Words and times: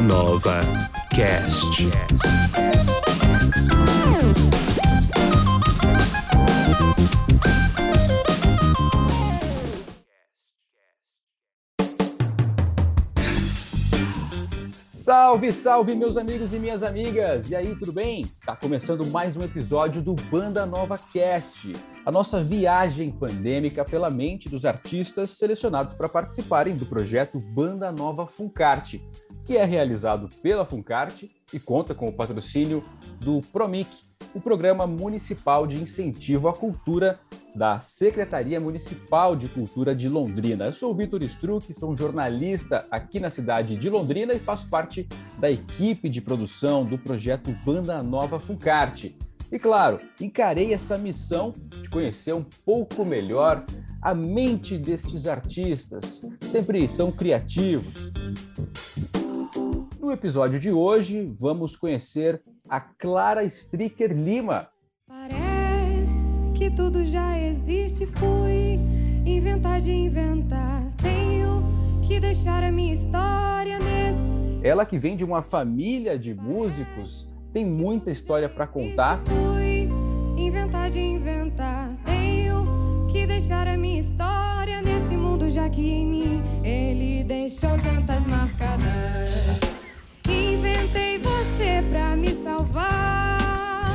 Nova 0.00 0.60
Cast. 1.10 2.63
Salve, 15.14 15.52
salve, 15.52 15.94
meus 15.94 16.16
amigos 16.16 16.52
e 16.52 16.58
minhas 16.58 16.82
amigas! 16.82 17.48
E 17.48 17.54
aí, 17.54 17.76
tudo 17.76 17.92
bem? 17.92 18.24
Tá 18.44 18.56
começando 18.56 19.06
mais 19.06 19.36
um 19.36 19.44
episódio 19.44 20.02
do 20.02 20.12
Banda 20.12 20.66
Nova 20.66 20.98
Cast, 20.98 21.70
a 22.04 22.10
nossa 22.10 22.42
viagem 22.42 23.12
pandêmica 23.12 23.84
pela 23.84 24.10
mente 24.10 24.48
dos 24.48 24.64
artistas 24.64 25.30
selecionados 25.30 25.94
para 25.94 26.08
participarem 26.08 26.76
do 26.76 26.84
projeto 26.84 27.38
Banda 27.38 27.92
Nova 27.92 28.26
Funcarte, 28.26 29.00
que 29.46 29.56
é 29.56 29.64
realizado 29.64 30.28
pela 30.42 30.66
Funcarte 30.66 31.30
e 31.54 31.60
conta 31.60 31.94
com 31.94 32.08
o 32.08 32.12
patrocínio 32.12 32.82
do 33.20 33.40
Promic, 33.52 33.88
o 34.34 34.40
Programa 34.40 34.86
Municipal 34.86 35.66
de 35.66 35.80
Incentivo 35.80 36.48
à 36.48 36.52
Cultura 36.52 37.20
da 37.54 37.78
Secretaria 37.78 38.60
Municipal 38.60 39.36
de 39.36 39.48
Cultura 39.48 39.94
de 39.94 40.08
Londrina. 40.08 40.66
Eu 40.66 40.72
sou 40.72 40.90
o 40.90 40.94
Vitor 40.94 41.22
Struck, 41.22 41.72
sou 41.78 41.92
um 41.92 41.96
jornalista 41.96 42.84
aqui 42.90 43.20
na 43.20 43.30
cidade 43.30 43.76
de 43.76 43.88
Londrina 43.88 44.32
e 44.32 44.38
faço 44.40 44.68
parte 44.68 45.08
da 45.38 45.48
equipe 45.48 46.08
de 46.08 46.20
produção 46.20 46.84
do 46.84 46.98
projeto 46.98 47.52
Banda 47.64 48.02
Nova 48.02 48.40
Funcarte. 48.40 49.16
E 49.52 49.58
claro, 49.58 50.00
encarei 50.20 50.74
essa 50.74 50.98
missão 50.98 51.54
de 51.80 51.88
conhecer 51.88 52.34
um 52.34 52.44
pouco 52.64 53.04
melhor 53.04 53.64
a 54.04 54.14
mente 54.14 54.76
destes 54.76 55.26
artistas, 55.26 56.26
sempre 56.42 56.86
tão 56.86 57.10
criativos. 57.10 58.12
No 59.98 60.12
episódio 60.12 60.60
de 60.60 60.70
hoje, 60.70 61.34
vamos 61.40 61.74
conhecer 61.74 62.42
a 62.68 62.78
Clara 62.82 63.42
Stricker 63.44 64.12
Lima. 64.12 64.68
Parece 65.08 66.12
que 66.54 66.70
tudo 66.70 67.02
já 67.02 67.38
existe, 67.38 68.04
fui 68.04 68.78
inventar 69.24 69.80
de 69.80 69.92
inventar. 69.92 70.86
Tenho 71.00 71.64
que 72.06 72.20
deixar 72.20 72.62
a 72.62 72.70
minha 72.70 72.92
história 72.92 73.78
nesse. 73.78 74.60
Ela 74.62 74.84
que 74.84 74.98
vem 74.98 75.16
de 75.16 75.24
uma 75.24 75.42
família 75.42 76.18
de 76.18 76.34
músicos, 76.34 77.34
tem 77.54 77.64
muita 77.64 78.10
história 78.10 78.50
para 78.50 78.66
contar. 78.66 79.22
Fui 79.24 79.88
inventar 80.36 80.90
de 80.90 81.00
inventar. 81.00 81.93
Que 85.68 85.80
em 85.80 86.06
mim 86.06 86.42
ele 86.62 87.24
deixou 87.24 87.70
tantas 87.78 88.24
marcadas. 88.26 89.60
Inventei 90.28 91.18
você 91.18 91.84
pra 91.90 92.16
me 92.16 92.30
salvar 92.42 93.92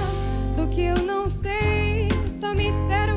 do 0.56 0.68
que 0.68 0.82
eu 0.82 0.98
não 1.04 1.30
sei. 1.30 2.10
Só 2.40 2.54
me 2.54 2.72
disseram 2.72 3.09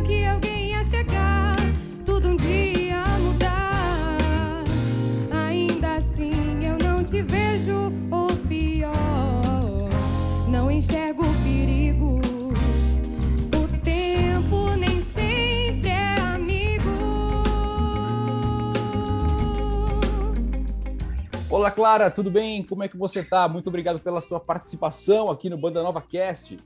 Olá, 21.62 21.70
Clara, 21.70 22.10
tudo 22.10 22.28
bem? 22.28 22.64
Como 22.64 22.82
é 22.82 22.88
que 22.88 22.96
você 22.96 23.22
tá? 23.22 23.46
Muito 23.46 23.68
obrigado 23.68 24.00
pela 24.00 24.20
sua 24.20 24.40
participação 24.40 25.30
aqui 25.30 25.48
no 25.48 25.56
Banda 25.56 25.80
Nova 25.80 26.02
Cast. 26.02 26.58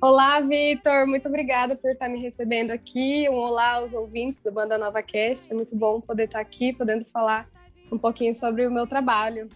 Olá, 0.00 0.40
Vitor. 0.40 1.04
Muito 1.08 1.26
obrigada 1.26 1.74
por 1.74 1.90
estar 1.90 2.08
me 2.08 2.20
recebendo 2.20 2.70
aqui. 2.70 3.28
Um 3.28 3.34
olá 3.34 3.78
aos 3.78 3.94
ouvintes 3.94 4.40
do 4.40 4.52
Banda 4.52 4.78
Nova 4.78 5.02
Cast. 5.02 5.50
É 5.50 5.56
muito 5.56 5.74
bom 5.74 6.00
poder 6.00 6.26
estar 6.26 6.38
aqui, 6.38 6.72
podendo 6.72 7.04
falar 7.06 7.48
um 7.90 7.98
pouquinho 7.98 8.32
sobre 8.32 8.64
o 8.64 8.70
meu 8.70 8.86
trabalho. 8.86 9.48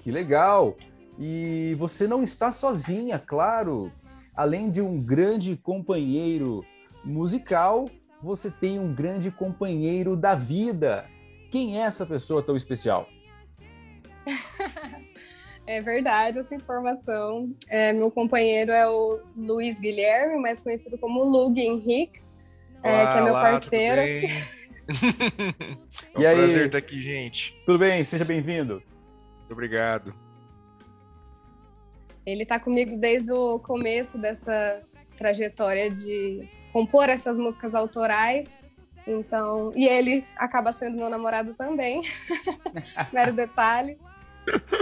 Que 0.00 0.10
legal! 0.10 0.76
E 1.16 1.76
você 1.78 2.08
não 2.08 2.24
está 2.24 2.50
sozinha, 2.50 3.20
claro. 3.20 3.88
Além 4.34 4.68
de 4.68 4.80
um 4.80 5.00
grande 5.00 5.56
companheiro 5.56 6.64
musical, 7.04 7.88
você 8.20 8.50
tem 8.50 8.80
um 8.80 8.92
grande 8.92 9.30
companheiro 9.30 10.16
da 10.16 10.34
vida. 10.34 11.04
Quem 11.50 11.78
é 11.78 11.82
essa 11.82 12.06
pessoa 12.06 12.42
tão 12.42 12.56
especial? 12.56 13.08
É 15.66 15.80
verdade 15.80 16.40
essa 16.40 16.52
informação. 16.52 17.54
É, 17.68 17.92
meu 17.92 18.10
companheiro 18.10 18.72
é 18.72 18.88
o 18.88 19.20
Luiz 19.36 19.78
Guilherme, 19.78 20.36
mais 20.40 20.58
conhecido 20.58 20.98
como 20.98 21.22
Lug 21.22 21.60
Henriques, 21.60 22.34
é, 22.82 23.06
que 23.06 23.18
é 23.18 23.22
meu 23.22 23.34
Olá, 23.34 23.42
parceiro. 23.42 24.00
é 24.10 24.26
um 26.18 26.22
E 26.22 26.26
aí? 26.26 26.36
prazer 26.36 26.66
estar 26.66 26.78
aqui, 26.78 27.00
gente. 27.00 27.54
Tudo 27.64 27.78
bem? 27.78 28.02
Seja 28.02 28.24
bem-vindo. 28.24 28.82
Muito 29.38 29.52
obrigado. 29.52 30.12
Ele 32.26 32.42
está 32.42 32.58
comigo 32.58 32.96
desde 32.96 33.30
o 33.30 33.60
começo 33.60 34.18
dessa 34.18 34.82
trajetória 35.16 35.88
de 35.88 36.48
compor 36.72 37.08
essas 37.08 37.38
músicas 37.38 37.76
autorais. 37.76 38.50
Então, 39.10 39.72
e 39.74 39.86
ele 39.86 40.24
acaba 40.36 40.72
sendo 40.72 40.96
meu 40.96 41.10
namorado 41.10 41.54
também. 41.54 42.02
Mero 43.12 43.32
detalhe. 43.32 43.98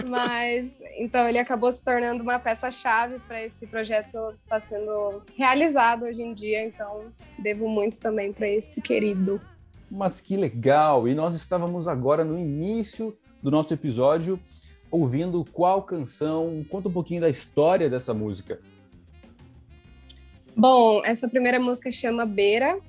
Mas 0.08 0.70
então 0.98 1.28
ele 1.28 1.38
acabou 1.38 1.70
se 1.70 1.82
tornando 1.82 2.22
uma 2.22 2.38
peça-chave 2.38 3.18
para 3.26 3.42
esse 3.42 3.66
projeto 3.66 4.16
estar 4.44 4.60
sendo 4.60 5.22
realizado 5.36 6.04
hoje 6.04 6.22
em 6.22 6.32
dia. 6.32 6.64
Então, 6.64 7.06
devo 7.38 7.68
muito 7.68 7.98
também 8.00 8.32
para 8.32 8.48
esse 8.48 8.80
querido. 8.80 9.40
Mas 9.90 10.20
que 10.20 10.36
legal! 10.36 11.08
E 11.08 11.14
nós 11.14 11.34
estávamos 11.34 11.88
agora 11.88 12.24
no 12.24 12.38
início 12.38 13.16
do 13.42 13.50
nosso 13.50 13.72
episódio 13.72 14.38
ouvindo 14.90 15.44
qual 15.52 15.82
canção? 15.82 16.64
Conta 16.68 16.88
um 16.88 16.92
pouquinho 16.92 17.20
da 17.20 17.28
história 17.28 17.90
dessa 17.90 18.14
música. 18.14 18.60
Bom, 20.56 21.04
essa 21.04 21.28
primeira 21.28 21.60
música 21.60 21.90
chama 21.90 22.26
Beira 22.26 22.80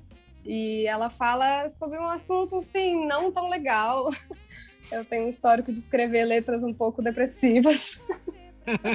e 0.45 0.85
ela 0.87 1.09
fala 1.09 1.69
sobre 1.69 1.97
um 1.97 2.09
assunto 2.09 2.57
assim 2.57 3.05
não 3.05 3.31
tão 3.31 3.49
legal. 3.49 4.09
Eu 4.91 5.05
tenho 5.05 5.25
um 5.25 5.29
histórico 5.29 5.71
de 5.71 5.77
escrever 5.77 6.25
letras 6.25 6.63
um 6.63 6.73
pouco 6.73 7.01
depressivas. 7.01 7.99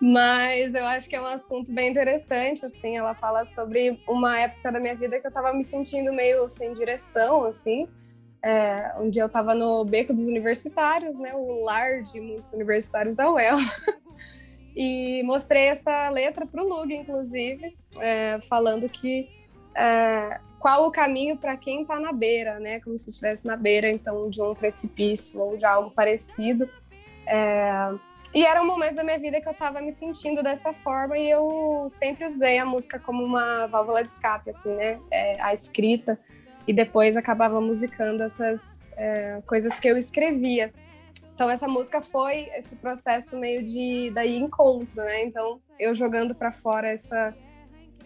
Mas 0.00 0.74
eu 0.74 0.86
acho 0.86 1.08
que 1.10 1.14
é 1.14 1.20
um 1.20 1.26
assunto 1.26 1.70
bem 1.70 1.90
interessante, 1.90 2.64
assim, 2.64 2.96
ela 2.96 3.14
fala 3.14 3.44
sobre 3.44 4.00
uma 4.08 4.38
época 4.38 4.72
da 4.72 4.80
minha 4.80 4.94
vida 4.94 5.20
que 5.20 5.26
eu 5.26 5.28
estava 5.28 5.52
me 5.52 5.62
sentindo 5.62 6.10
meio 6.10 6.48
sem 6.48 6.72
direção, 6.72 7.44
assim. 7.44 7.86
É, 8.42 8.94
um 8.98 9.10
dia 9.10 9.22
eu 9.22 9.26
estava 9.26 9.54
no 9.54 9.84
Beco 9.84 10.14
dos 10.14 10.26
Universitários, 10.26 11.18
né, 11.18 11.34
o 11.34 11.62
lar 11.62 12.02
de 12.02 12.18
muitos 12.18 12.54
universitários 12.54 13.14
da 13.14 13.30
UEL. 13.30 13.56
e 14.74 15.22
mostrei 15.22 15.64
essa 15.64 16.08
letra 16.08 16.46
para 16.46 16.62
o 16.62 16.66
Lug, 16.66 16.94
inclusive, 16.94 17.76
é, 17.98 18.40
falando 18.48 18.88
que 18.88 19.28
é, 19.74 20.40
qual 20.58 20.86
o 20.86 20.90
caminho 20.90 21.36
para 21.36 21.56
quem 21.56 21.82
está 21.82 21.98
na 21.98 22.12
beira, 22.12 22.58
né? 22.58 22.80
Como 22.80 22.96
se 22.98 23.10
estivesse 23.10 23.46
na 23.46 23.56
beira, 23.56 23.90
então, 23.90 24.28
de 24.28 24.42
um 24.42 24.54
precipício 24.54 25.40
ou 25.40 25.56
de 25.56 25.64
algo 25.64 25.90
parecido. 25.90 26.68
É, 27.26 27.92
e 28.32 28.44
era 28.44 28.62
um 28.62 28.66
momento 28.66 28.94
da 28.94 29.02
minha 29.02 29.18
vida 29.18 29.40
que 29.40 29.48
eu 29.48 29.52
estava 29.52 29.80
me 29.80 29.90
sentindo 29.90 30.42
dessa 30.42 30.72
forma 30.72 31.18
e 31.18 31.28
eu 31.28 31.88
sempre 31.90 32.24
usei 32.24 32.58
a 32.58 32.64
música 32.64 32.98
como 32.98 33.24
uma 33.24 33.66
válvula 33.66 34.04
de 34.04 34.12
escape, 34.12 34.50
assim, 34.50 34.74
né? 34.74 35.00
É, 35.10 35.40
a 35.40 35.52
escrita 35.52 36.18
e 36.66 36.72
depois 36.72 37.16
acabava 37.16 37.60
musicando 37.60 38.22
essas 38.22 38.92
é, 38.96 39.42
coisas 39.46 39.80
que 39.80 39.88
eu 39.88 39.96
escrevia. 39.96 40.72
Então 41.34 41.50
essa 41.50 41.66
música 41.66 42.02
foi 42.02 42.50
esse 42.54 42.76
processo 42.76 43.36
meio 43.36 43.64
de 43.64 44.12
daí 44.14 44.36
encontro, 44.36 44.96
né? 44.96 45.24
Então 45.24 45.60
eu 45.78 45.94
jogando 45.94 46.34
para 46.34 46.52
fora 46.52 46.88
essa 46.88 47.34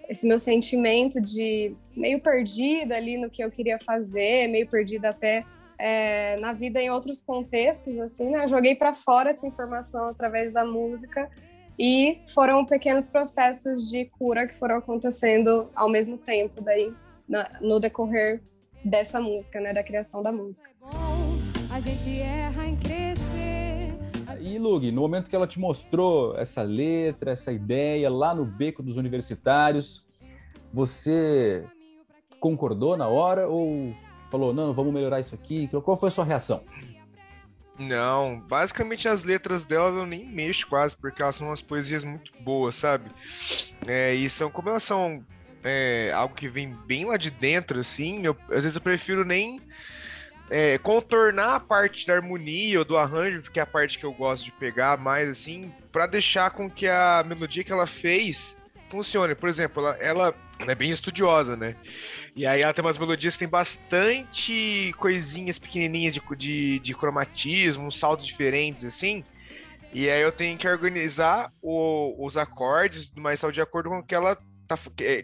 esse 0.08 0.26
meu 0.26 0.38
sentimento 0.38 1.20
de 1.20 1.74
meio 1.96 2.20
perdida 2.20 2.96
ali 2.96 3.16
no 3.16 3.30
que 3.30 3.42
eu 3.42 3.50
queria 3.50 3.78
fazer, 3.78 4.48
meio 4.48 4.68
perdida 4.68 5.10
até 5.10 5.44
é, 5.78 6.36
na 6.36 6.52
vida 6.52 6.80
em 6.80 6.90
outros 6.90 7.22
contextos, 7.22 7.98
assim, 7.98 8.30
né? 8.30 8.46
Joguei 8.46 8.74
para 8.74 8.94
fora 8.94 9.30
essa 9.30 9.46
informação 9.46 10.08
através 10.08 10.52
da 10.52 10.64
música 10.64 11.28
e 11.78 12.20
foram 12.32 12.64
pequenos 12.64 13.08
processos 13.08 13.88
de 13.88 14.04
cura 14.06 14.46
que 14.46 14.54
foram 14.54 14.76
acontecendo 14.76 15.68
ao 15.74 15.88
mesmo 15.88 16.16
tempo 16.16 16.60
daí 16.60 16.92
na, 17.28 17.50
no 17.60 17.80
decorrer 17.80 18.40
dessa 18.84 19.20
música, 19.20 19.60
né? 19.60 19.72
Da 19.72 19.82
criação 19.82 20.22
da 20.22 20.30
música. 20.30 20.68
Bom, 20.80 21.38
a 21.72 21.80
gente 21.80 22.20
erra 22.20 22.66
em 22.66 22.76
crescer. 22.76 23.13
E 24.40 24.58
Lug, 24.58 24.90
no 24.90 25.00
momento 25.00 25.28
que 25.28 25.36
ela 25.36 25.46
te 25.46 25.58
mostrou 25.58 26.36
essa 26.36 26.62
letra, 26.62 27.32
essa 27.32 27.52
ideia 27.52 28.10
lá 28.10 28.34
no 28.34 28.44
Beco 28.44 28.82
dos 28.82 28.96
Universitários, 28.96 30.04
você 30.72 31.64
concordou 32.40 32.96
na 32.96 33.08
hora 33.08 33.48
ou 33.48 33.94
falou, 34.30 34.52
não, 34.52 34.72
vamos 34.72 34.92
melhorar 34.92 35.20
isso 35.20 35.34
aqui? 35.34 35.68
Qual 35.68 35.96
foi 35.96 36.08
a 36.08 36.12
sua 36.12 36.24
reação? 36.24 36.62
Não, 37.78 38.40
basicamente 38.40 39.08
as 39.08 39.24
letras 39.24 39.64
dela 39.64 39.88
eu 39.88 40.06
nem 40.06 40.26
mexo 40.26 40.66
quase, 40.68 40.96
porque 40.96 41.22
elas 41.22 41.36
são 41.36 41.48
umas 41.48 41.62
poesias 41.62 42.04
muito 42.04 42.32
boas, 42.40 42.76
sabe? 42.76 43.10
É, 43.86 44.14
e 44.14 44.28
são, 44.28 44.50
como 44.50 44.68
elas 44.68 44.82
são 44.82 45.24
é, 45.62 46.12
algo 46.14 46.34
que 46.34 46.48
vem 46.48 46.72
bem 46.86 47.04
lá 47.04 47.16
de 47.16 47.30
dentro, 47.30 47.80
assim, 47.80 48.24
eu, 48.24 48.36
às 48.50 48.62
vezes 48.62 48.76
eu 48.76 48.80
prefiro 48.80 49.24
nem 49.24 49.60
é, 50.50 50.78
contornar 50.78 51.56
a 51.56 51.60
parte 51.60 52.06
da 52.06 52.14
harmonia 52.14 52.78
ou 52.78 52.84
do 52.84 52.96
arranjo, 52.96 53.42
porque 53.42 53.58
é 53.58 53.62
a 53.62 53.66
parte 53.66 53.98
que 53.98 54.04
eu 54.04 54.12
gosto 54.12 54.44
de 54.44 54.52
pegar 54.52 54.98
mais, 54.98 55.28
assim, 55.28 55.72
para 55.90 56.06
deixar 56.06 56.50
com 56.50 56.70
que 56.70 56.86
a 56.86 57.24
melodia 57.26 57.64
que 57.64 57.72
ela 57.72 57.86
fez 57.86 58.56
funcione. 58.88 59.34
Por 59.34 59.48
exemplo, 59.48 59.82
ela, 59.82 59.96
ela, 59.96 60.34
é 60.60 60.74
bem 60.74 60.90
estudiosa, 60.90 61.56
né? 61.56 61.74
E 62.36 62.46
aí 62.46 62.62
ela 62.62 62.72
tem 62.72 62.84
umas 62.84 62.98
melodias 62.98 63.34
que 63.34 63.40
tem 63.40 63.48
bastante 63.48 64.94
coisinhas 64.98 65.58
pequenininhas 65.58 66.14
de, 66.14 66.22
de, 66.36 66.78
de 66.78 66.94
cromatismo, 66.94 67.90
saltos 67.90 68.26
diferentes, 68.26 68.84
assim. 68.84 69.24
E 69.92 70.10
aí 70.10 70.20
eu 70.20 70.32
tenho 70.32 70.58
que 70.58 70.66
organizar 70.66 71.52
o, 71.62 72.14
os 72.24 72.36
acordes, 72.36 73.10
mas 73.16 73.40
de 73.52 73.60
acordo 73.60 73.88
com 73.88 73.98
o 73.98 74.02
que 74.02 74.14
ela 74.14 74.36
tá, 74.66 74.76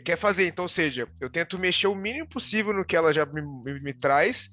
quer 0.05 0.17
fazer. 0.17 0.47
Então, 0.47 0.65
ou 0.65 0.69
seja, 0.69 1.09
eu 1.21 1.29
tento 1.29 1.59
mexer 1.59 1.89
o 1.89 1.95
mínimo 1.95 2.29
possível 2.29 2.73
no 2.73 2.85
que 2.85 2.97
ela 2.97 3.13
já 3.13 3.27
me, 3.27 3.43
me, 3.43 3.81
me 3.81 3.93
traz 3.93 4.51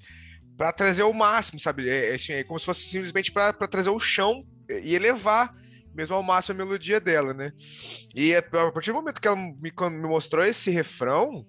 para 0.57 0.71
trazer 0.71 1.03
o 1.03 1.13
máximo, 1.13 1.59
sabe? 1.59 1.87
É, 1.87 2.11
é, 2.11 2.13
assim, 2.15 2.33
é 2.33 2.43
como 2.43 2.59
se 2.59 2.65
fosse 2.65 2.81
simplesmente 2.81 3.31
para 3.31 3.53
trazer 3.53 3.89
o 3.89 3.99
chão 3.99 4.43
e 4.67 4.95
elevar 4.95 5.55
mesmo 5.93 6.15
ao 6.15 6.21
máximo 6.21 6.61
a 6.61 6.65
melodia 6.65 6.99
dela, 6.99 7.33
né? 7.33 7.51
E 8.13 8.35
a 8.35 8.41
partir 8.41 8.91
do 8.91 8.95
momento 8.95 9.19
que 9.19 9.27
ela 9.27 9.37
me, 9.37 9.55
me 9.59 10.07
mostrou 10.07 10.45
esse 10.45 10.69
refrão, 10.69 11.45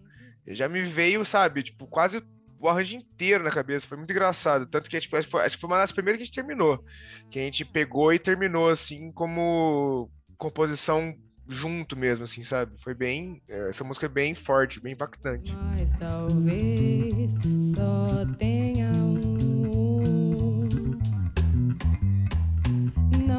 já 0.47 0.67
me 0.69 0.81
veio, 0.81 1.23
sabe, 1.25 1.63
tipo, 1.63 1.87
quase 1.87 2.23
o 2.59 2.69
arranjo 2.69 2.97
inteiro 2.97 3.45
na 3.45 3.51
cabeça. 3.51 3.87
Foi 3.87 3.97
muito 3.97 4.11
engraçado. 4.11 4.67
Tanto 4.67 4.89
que 4.89 4.99
tipo, 4.99 5.17
acho, 5.17 5.29
que 5.29 5.59
foi 5.59 5.71
uma 5.71 5.79
das 5.79 5.93
primeiras 5.93 6.17
que 6.17 6.23
a 6.23 6.27
gente 6.27 6.35
terminou. 6.35 6.83
Que 7.31 7.39
a 7.39 7.43
gente 7.43 7.65
pegou 7.65 8.13
e 8.13 8.19
terminou, 8.19 8.71
assim, 8.71 9.13
como 9.13 10.11
composição 10.37 11.15
junto 11.47 11.97
mesmo, 11.97 12.25
assim, 12.25 12.43
sabe? 12.43 12.73
Foi 12.83 12.95
bem. 12.95 13.43
É, 13.49 13.71
essa 13.71 13.85
música 13.85 14.07
é 14.07 14.09
bem 14.09 14.35
forte, 14.35 14.81
bem 14.81 14.93
impactante. 14.93 15.55
Mas 15.57 15.93
talvez 15.95 17.35
só 17.75 18.27
tenha 18.39 18.78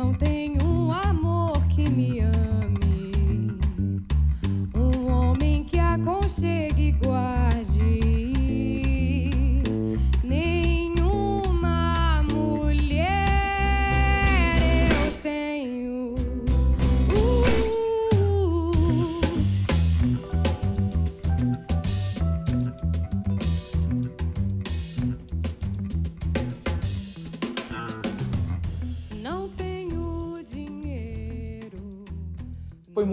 um. 0.09 0.48
Não 0.48 0.48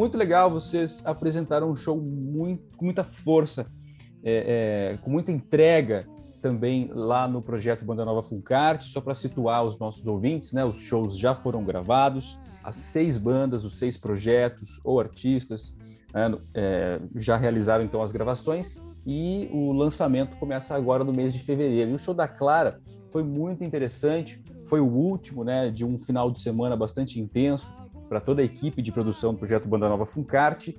muito 0.06 0.17
legal, 0.17 0.49
vocês 0.49 1.03
apresentaram 1.05 1.69
um 1.69 1.75
show 1.75 2.00
muito, 2.00 2.62
com 2.76 2.85
muita 2.85 3.03
força, 3.03 3.67
é, 4.23 4.93
é, 4.94 4.99
com 4.99 5.11
muita 5.11 5.32
entrega 5.32 6.06
também 6.41 6.88
lá 6.94 7.26
no 7.26 7.43
projeto 7.43 7.85
Banda 7.85 8.05
Nova 8.05 8.23
Fulcart, 8.23 8.82
só 8.82 9.00
para 9.00 9.14
situar 9.14 9.64
os 9.64 9.81
nossos 9.81 10.06
ouvintes, 10.06 10.53
né? 10.53 10.64
Os 10.64 10.82
shows 10.85 11.19
já 11.19 11.35
foram 11.35 11.64
gravados, 11.64 12.38
as 12.62 12.76
seis 12.76 13.19
bandas, 13.19 13.64
os 13.64 13.81
seis 13.81 13.97
projetos 13.97 14.81
ou 14.85 15.00
artistas 15.00 15.76
né, 16.14 16.32
é, 16.55 17.00
já 17.17 17.37
realizaram 17.37 17.85
então 17.85 18.00
as 18.00 18.12
gravações 18.12 18.81
e 19.05 19.49
o 19.53 19.73
lançamento 19.73 20.37
começa 20.37 20.76
agora 20.76 21.03
no 21.03 21.12
mês 21.12 21.32
de 21.32 21.41
fevereiro. 21.41 21.91
E 21.91 21.94
o 21.94 21.99
show 21.99 22.14
da 22.14 22.29
Clara 22.29 22.81
foi 23.11 23.25
muito 23.25 23.64
interessante, 23.64 24.41
foi 24.67 24.79
o 24.79 24.87
último, 24.87 25.43
né, 25.43 25.69
de 25.69 25.85
um 25.85 25.99
final 25.99 26.31
de 26.31 26.38
semana 26.38 26.76
bastante 26.76 27.19
intenso 27.19 27.69
para 28.08 28.20
toda 28.20 28.43
a 28.43 28.44
equipe 28.44 28.82
de 28.82 28.93
produção 28.93 29.32
do 29.32 29.38
projeto 29.38 29.69
Banda 29.69 29.88
Nova 29.88 30.06
Funcarte 30.06 30.76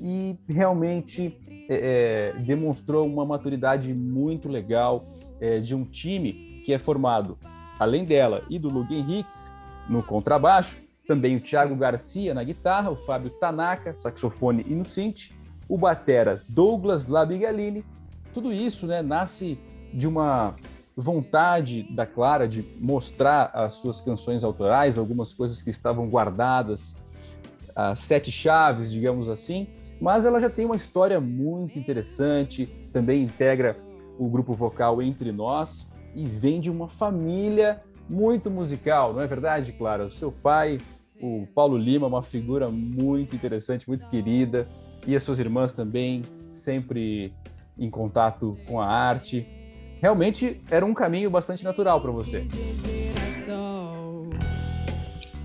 e 0.00 0.38
realmente 0.48 1.38
é, 1.68 2.32
é, 2.36 2.40
demonstrou 2.42 3.06
uma 3.06 3.24
maturidade 3.24 3.92
muito 3.92 4.48
legal 4.48 5.04
é, 5.40 5.58
de 5.58 5.74
um 5.74 5.84
time 5.84 6.62
que 6.64 6.72
é 6.72 6.78
formado, 6.78 7.38
além 7.78 8.04
dela 8.04 8.42
e 8.48 8.58
do 8.58 8.68
Lug 8.68 8.94
Henriques 8.94 9.50
no 9.88 10.02
contrabaixo, 10.02 10.76
também 11.06 11.36
o 11.36 11.40
Thiago 11.40 11.76
Garcia 11.76 12.34
na 12.34 12.42
guitarra, 12.42 12.90
o 12.90 12.96
Fábio 12.96 13.30
Tanaka, 13.30 13.94
saxofone 13.94 14.64
e 14.68 14.74
no 14.74 14.82
synth, 14.82 15.30
o 15.68 15.78
batera 15.78 16.42
Douglas 16.48 17.06
Labigalini. 17.06 17.84
Tudo 18.34 18.52
isso 18.52 18.86
né, 18.86 19.02
nasce 19.02 19.58
de 19.94 20.06
uma 20.06 20.54
vontade 20.96 21.82
da 21.94 22.06
Clara 22.06 22.48
de 22.48 22.64
mostrar 22.80 23.50
as 23.52 23.74
suas 23.74 24.00
canções 24.00 24.42
autorais, 24.42 24.96
algumas 24.96 25.34
coisas 25.34 25.60
que 25.60 25.68
estavam 25.68 26.08
guardadas, 26.08 26.96
as 27.74 28.00
sete 28.00 28.32
chaves, 28.32 28.90
digamos 28.90 29.28
assim, 29.28 29.68
mas 30.00 30.24
ela 30.24 30.40
já 30.40 30.48
tem 30.48 30.64
uma 30.64 30.76
história 30.76 31.20
muito 31.20 31.78
interessante, 31.78 32.66
também 32.92 33.22
integra 33.22 33.76
o 34.18 34.28
grupo 34.28 34.54
vocal 34.54 35.02
Entre 35.02 35.30
Nós 35.30 35.86
e 36.14 36.24
vem 36.24 36.60
de 36.60 36.70
uma 36.70 36.88
família 36.88 37.82
muito 38.08 38.50
musical, 38.50 39.12
não 39.12 39.20
é 39.20 39.26
verdade, 39.26 39.72
Clara? 39.72 40.06
O 40.06 40.10
seu 40.10 40.32
pai, 40.32 40.80
o 41.20 41.46
Paulo 41.54 41.76
Lima, 41.76 42.06
uma 42.06 42.22
figura 42.22 42.70
muito 42.70 43.36
interessante, 43.36 43.86
muito 43.86 44.08
querida, 44.08 44.66
e 45.06 45.14
as 45.14 45.22
suas 45.22 45.38
irmãs 45.38 45.72
também, 45.72 46.22
sempre 46.50 47.34
em 47.78 47.90
contato 47.90 48.56
com 48.66 48.80
a 48.80 48.86
arte. 48.86 49.46
Realmente 50.00 50.60
era 50.70 50.84
um 50.84 50.94
caminho 50.94 51.30
bastante 51.30 51.64
natural 51.64 52.00
para 52.00 52.10
você. 52.10 52.46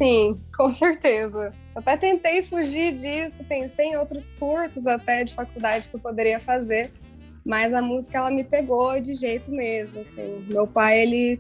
Sim, 0.02 0.42
com 0.58 0.72
certeza. 0.72 1.54
Até 1.76 1.96
tentei 1.96 2.42
fugir 2.42 2.96
disso, 2.96 3.44
pensei 3.44 3.90
em 3.90 3.98
outros 3.98 4.34
cursos 4.34 4.88
até 4.88 5.24
de 5.24 5.32
faculdade 5.32 5.88
que 5.88 5.96
eu 5.96 6.00
poderia 6.00 6.40
fazer, 6.40 6.92
mas 7.46 7.72
a 7.72 7.84
música 7.84 8.18
ela 8.18 8.32
me 8.32 8.44
pegou 8.44 9.00
de 9.00 9.14
jeito 9.14 9.52
mesmo, 9.52 10.02
assim. 10.02 10.44
Meu 10.48 10.66
pai, 10.66 11.02
ele 11.02 11.40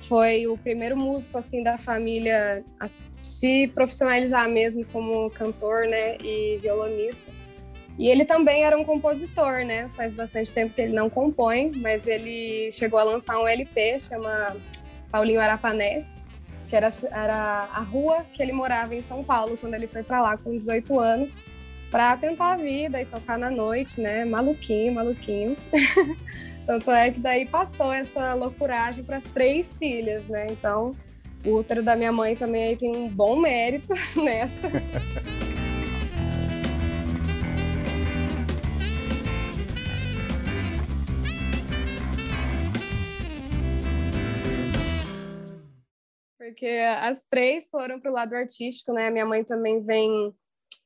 foi 0.00 0.46
o 0.46 0.54
primeiro 0.54 0.96
músico 0.98 1.38
assim 1.38 1.62
da 1.62 1.78
família 1.78 2.62
a 2.78 2.86
se 3.22 3.68
profissionalizar 3.68 4.50
mesmo 4.50 4.84
como 4.86 5.30
cantor, 5.30 5.86
né, 5.86 6.18
e 6.18 6.58
violonista. 6.60 7.32
E 7.98 8.08
ele 8.08 8.24
também 8.24 8.64
era 8.64 8.76
um 8.76 8.84
compositor, 8.84 9.64
né? 9.64 9.88
Faz 9.96 10.14
bastante 10.14 10.50
tempo 10.50 10.74
que 10.74 10.82
ele 10.82 10.92
não 10.92 11.08
compõe, 11.08 11.70
mas 11.76 12.06
ele 12.06 12.70
chegou 12.72 12.98
a 12.98 13.04
lançar 13.04 13.38
um 13.38 13.46
LP, 13.46 14.00
chama 14.00 14.56
Paulinho 15.10 15.40
Arapanés, 15.40 16.04
que 16.68 16.74
era, 16.74 16.92
era 17.12 17.68
a 17.72 17.80
rua 17.80 18.26
que 18.32 18.42
ele 18.42 18.52
morava 18.52 18.94
em 18.94 19.02
São 19.02 19.22
Paulo 19.22 19.56
quando 19.56 19.74
ele 19.74 19.86
foi 19.86 20.02
para 20.02 20.20
lá 20.20 20.36
com 20.36 20.58
18 20.58 20.98
anos, 20.98 21.42
para 21.88 22.16
tentar 22.16 22.54
a 22.54 22.56
vida 22.56 23.00
e 23.00 23.06
tocar 23.06 23.38
na 23.38 23.50
noite, 23.50 24.00
né? 24.00 24.24
Maluquinho, 24.24 24.92
maluquinho. 24.92 25.56
Tanto 26.66 26.90
é 26.90 27.12
que 27.12 27.20
daí 27.20 27.46
passou 27.46 27.92
essa 27.92 28.34
loucuragem 28.34 29.04
para 29.04 29.18
as 29.18 29.24
três 29.24 29.78
filhas, 29.78 30.26
né? 30.26 30.48
Então, 30.50 30.96
o 31.44 31.58
útero 31.58 31.82
da 31.82 31.94
minha 31.94 32.10
mãe 32.10 32.34
também 32.34 32.64
aí 32.64 32.76
tem 32.76 32.96
um 32.96 33.08
bom 33.08 33.36
mérito 33.36 33.94
nessa. 34.16 34.68
Porque 46.64 46.78
as 46.78 47.22
três 47.24 47.68
foram 47.68 48.00
para 48.00 48.10
o 48.10 48.14
lado 48.14 48.34
artístico, 48.34 48.90
né? 48.90 49.10
Minha 49.10 49.26
mãe 49.26 49.44
também 49.44 49.84
vem 49.84 50.34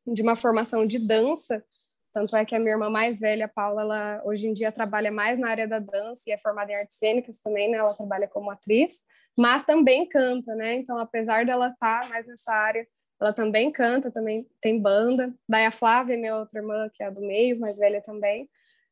de 0.05 0.23
uma 0.23 0.35
formação 0.35 0.85
de 0.85 0.99
dança, 0.99 1.65
tanto 2.13 2.35
é 2.35 2.45
que 2.45 2.57
a 2.57 2.59
minha 2.59 2.73
irmã 2.73 2.91
mais 2.91 3.21
velha, 3.21 3.45
a 3.45 3.49
Paula, 3.49 3.83
ela 3.83 4.23
hoje 4.25 4.49
em 4.49 4.53
dia 4.53 4.73
trabalha 4.73 5.13
mais 5.13 5.39
na 5.39 5.49
área 5.49 5.69
da 5.69 5.79
dança 5.79 6.25
e 6.27 6.33
é 6.33 6.39
formada 6.39 6.73
em 6.73 6.75
artes 6.75 6.99
cênicas 6.99 7.39
também, 7.39 7.71
né? 7.71 7.79
Ela 7.79 7.95
trabalha 7.95 8.27
como 8.27 8.51
atriz, 8.51 9.05
mas 9.37 9.65
também 9.65 10.05
canta, 10.05 10.53
né? 10.57 10.75
Então, 10.75 10.99
apesar 10.99 11.47
dela 11.47 11.69
estar 11.69 12.01
tá 12.01 12.09
mais 12.09 12.27
nessa 12.27 12.51
área, 12.51 12.85
ela 13.21 13.33
também 13.33 13.71
canta, 13.71 14.11
também 14.11 14.49
tem 14.61 14.83
banda. 14.83 15.33
Daí 15.49 15.65
a 15.65 15.71
Flávia, 15.71 16.19
minha 16.19 16.37
outra 16.37 16.59
irmã, 16.59 16.91
que 16.93 17.05
é 17.05 17.07
a 17.07 17.11
do 17.11 17.21
meio, 17.21 17.61
mais 17.61 17.79
velha 17.79 18.03
também, 18.03 18.51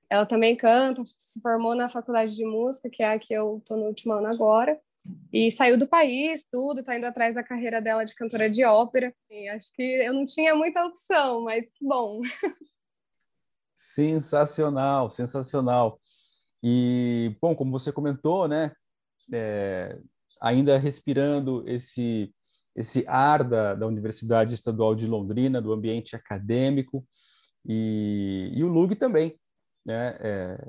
ela 0.09 0.25
também 0.25 0.55
canta, 0.55 1.03
se 1.19 1.41
formou 1.41 1.75
na 1.75 1.89
faculdade 1.89 2.37
de 2.37 2.45
música, 2.45 2.89
que 2.89 3.03
é 3.03 3.15
a 3.15 3.19
que 3.19 3.35
eu 3.35 3.61
tô 3.67 3.77
no 3.77 3.87
último 3.87 4.13
ano 4.13 4.29
agora. 4.29 4.81
E 5.33 5.51
saiu 5.51 5.77
do 5.77 5.87
país, 5.87 6.47
tudo, 6.51 6.83
tá 6.83 6.97
indo 6.97 7.07
atrás 7.07 7.35
da 7.35 7.43
carreira 7.43 7.81
dela 7.81 8.05
de 8.05 8.15
cantora 8.15 8.49
de 8.49 8.65
ópera. 8.65 9.15
E 9.31 9.49
acho 9.49 9.73
que 9.73 9.83
eu 9.83 10.15
não 10.15 10.25
tinha 10.25 10.55
muita 10.55 10.85
opção, 10.85 11.43
mas 11.43 11.71
que 11.73 11.85
bom. 11.85 12.21
Sensacional, 13.75 15.11
sensacional. 15.11 16.01
E, 16.63 17.37
bom, 17.41 17.55
como 17.55 17.71
você 17.71 17.93
comentou, 17.93 18.49
né? 18.49 18.73
É, 19.33 19.99
ainda 20.41 20.79
respirando 20.79 21.63
esse, 21.69 22.33
esse 22.75 23.05
ar 23.07 23.45
da, 23.45 23.75
da 23.75 23.87
Universidade 23.87 24.55
Estadual 24.55 24.95
de 24.95 25.07
Londrina, 25.07 25.61
do 25.61 25.73
ambiente 25.73 26.17
acadêmico, 26.17 27.07
e, 27.65 28.51
e 28.55 28.65
o 28.65 28.69
Lug 28.69 28.95
também. 28.95 29.39
Né? 29.85 30.17
É, 30.21 30.69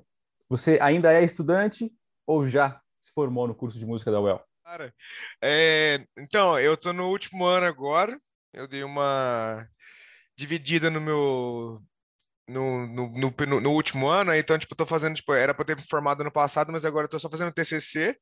você 0.50 0.78
ainda 0.82 1.14
é 1.14 1.24
estudante 1.24 1.92
ou 2.26 2.46
já 2.46 2.82
se 3.00 3.12
formou 3.14 3.48
no 3.48 3.56
curso 3.56 3.80
de 3.80 3.86
música 3.86 4.12
da 4.12 4.20
UEL? 4.20 4.44
Cara, 4.64 4.94
é, 5.42 6.06
então, 6.18 6.60
eu 6.60 6.74
estou 6.74 6.92
no 6.92 7.08
último 7.08 7.46
ano 7.46 7.66
agora, 7.66 8.20
eu 8.54 8.68
dei 8.68 8.84
uma 8.84 9.68
dividida 10.36 10.90
no 10.90 11.00
meu 11.00 11.82
no, 12.48 12.88
no, 12.88 13.10
no, 13.10 13.62
no, 13.62 13.72
último 13.72 14.08
ano, 14.08 14.34
então, 14.34 14.58
tipo, 14.58 14.74
eu 14.74 14.78
tô 14.78 14.86
fazendo, 14.86 15.16
tipo, 15.16 15.34
era 15.34 15.54
para 15.54 15.66
ter 15.66 15.82
formado 15.88 16.24
no 16.24 16.32
passado, 16.32 16.72
mas 16.72 16.86
agora 16.86 17.06
eu 17.06 17.10
tô 17.10 17.20
só 17.20 17.30
fazendo 17.30 17.52
TCC, 17.52 18.18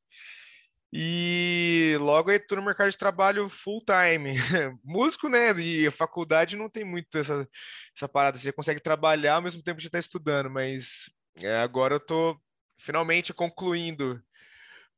e 0.92 1.96
logo 2.00 2.30
aí 2.30 2.38
tô 2.38 2.56
no 2.56 2.62
mercado 2.62 2.90
de 2.90 2.96
trabalho 2.96 3.48
full 3.48 3.82
time. 3.84 4.34
Músico, 4.84 5.28
né, 5.28 5.52
e 5.58 5.86
a 5.86 5.90
faculdade 5.90 6.56
não 6.56 6.70
tem 6.70 6.84
muito 6.84 7.18
essa, 7.18 7.48
essa 7.94 8.08
parada, 8.08 8.38
você 8.38 8.52
consegue 8.52 8.80
trabalhar 8.80 9.34
ao 9.34 9.42
mesmo 9.42 9.62
tempo 9.62 9.80
que 9.80 9.86
está 9.86 9.98
estudando, 9.98 10.50
mas 10.50 11.10
é, 11.42 11.58
agora 11.58 11.94
eu 11.96 12.00
tô 12.00 12.40
finalmente 12.78 13.32
concluindo 13.32 14.22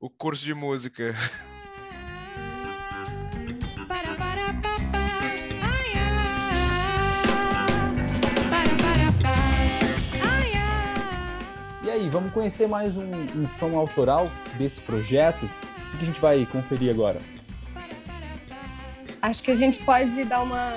o 0.00 0.08
curso 0.08 0.44
de 0.44 0.54
música. 0.54 1.14
E 11.82 11.90
aí, 11.90 12.08
vamos 12.08 12.32
conhecer 12.32 12.68
mais 12.68 12.96
um, 12.96 13.10
um 13.34 13.48
som 13.48 13.76
autoral 13.76 14.30
desse 14.56 14.80
projeto? 14.80 15.44
O 15.94 15.96
que 15.98 16.02
a 16.02 16.06
gente 16.06 16.20
vai 16.20 16.46
conferir 16.46 16.92
agora? 16.92 17.20
Acho 19.20 19.42
que 19.42 19.50
a 19.50 19.54
gente 19.54 19.82
pode 19.82 20.24
dar 20.24 20.42
uma 20.42 20.70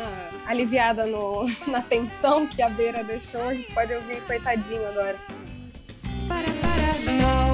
aliviada 0.47 1.05
no, 1.05 1.45
na 1.67 1.81
tensão 1.81 2.47
que 2.47 2.61
a 2.61 2.69
Beira 2.69 3.03
deixou. 3.03 3.43
A 3.43 3.53
gente 3.53 3.71
pode 3.71 3.93
ouvir 3.93 4.21
Coitadinho 4.21 4.87
agora. 4.87 5.19
Para, 6.27 6.43
para, 6.61 7.11
não 7.11 7.50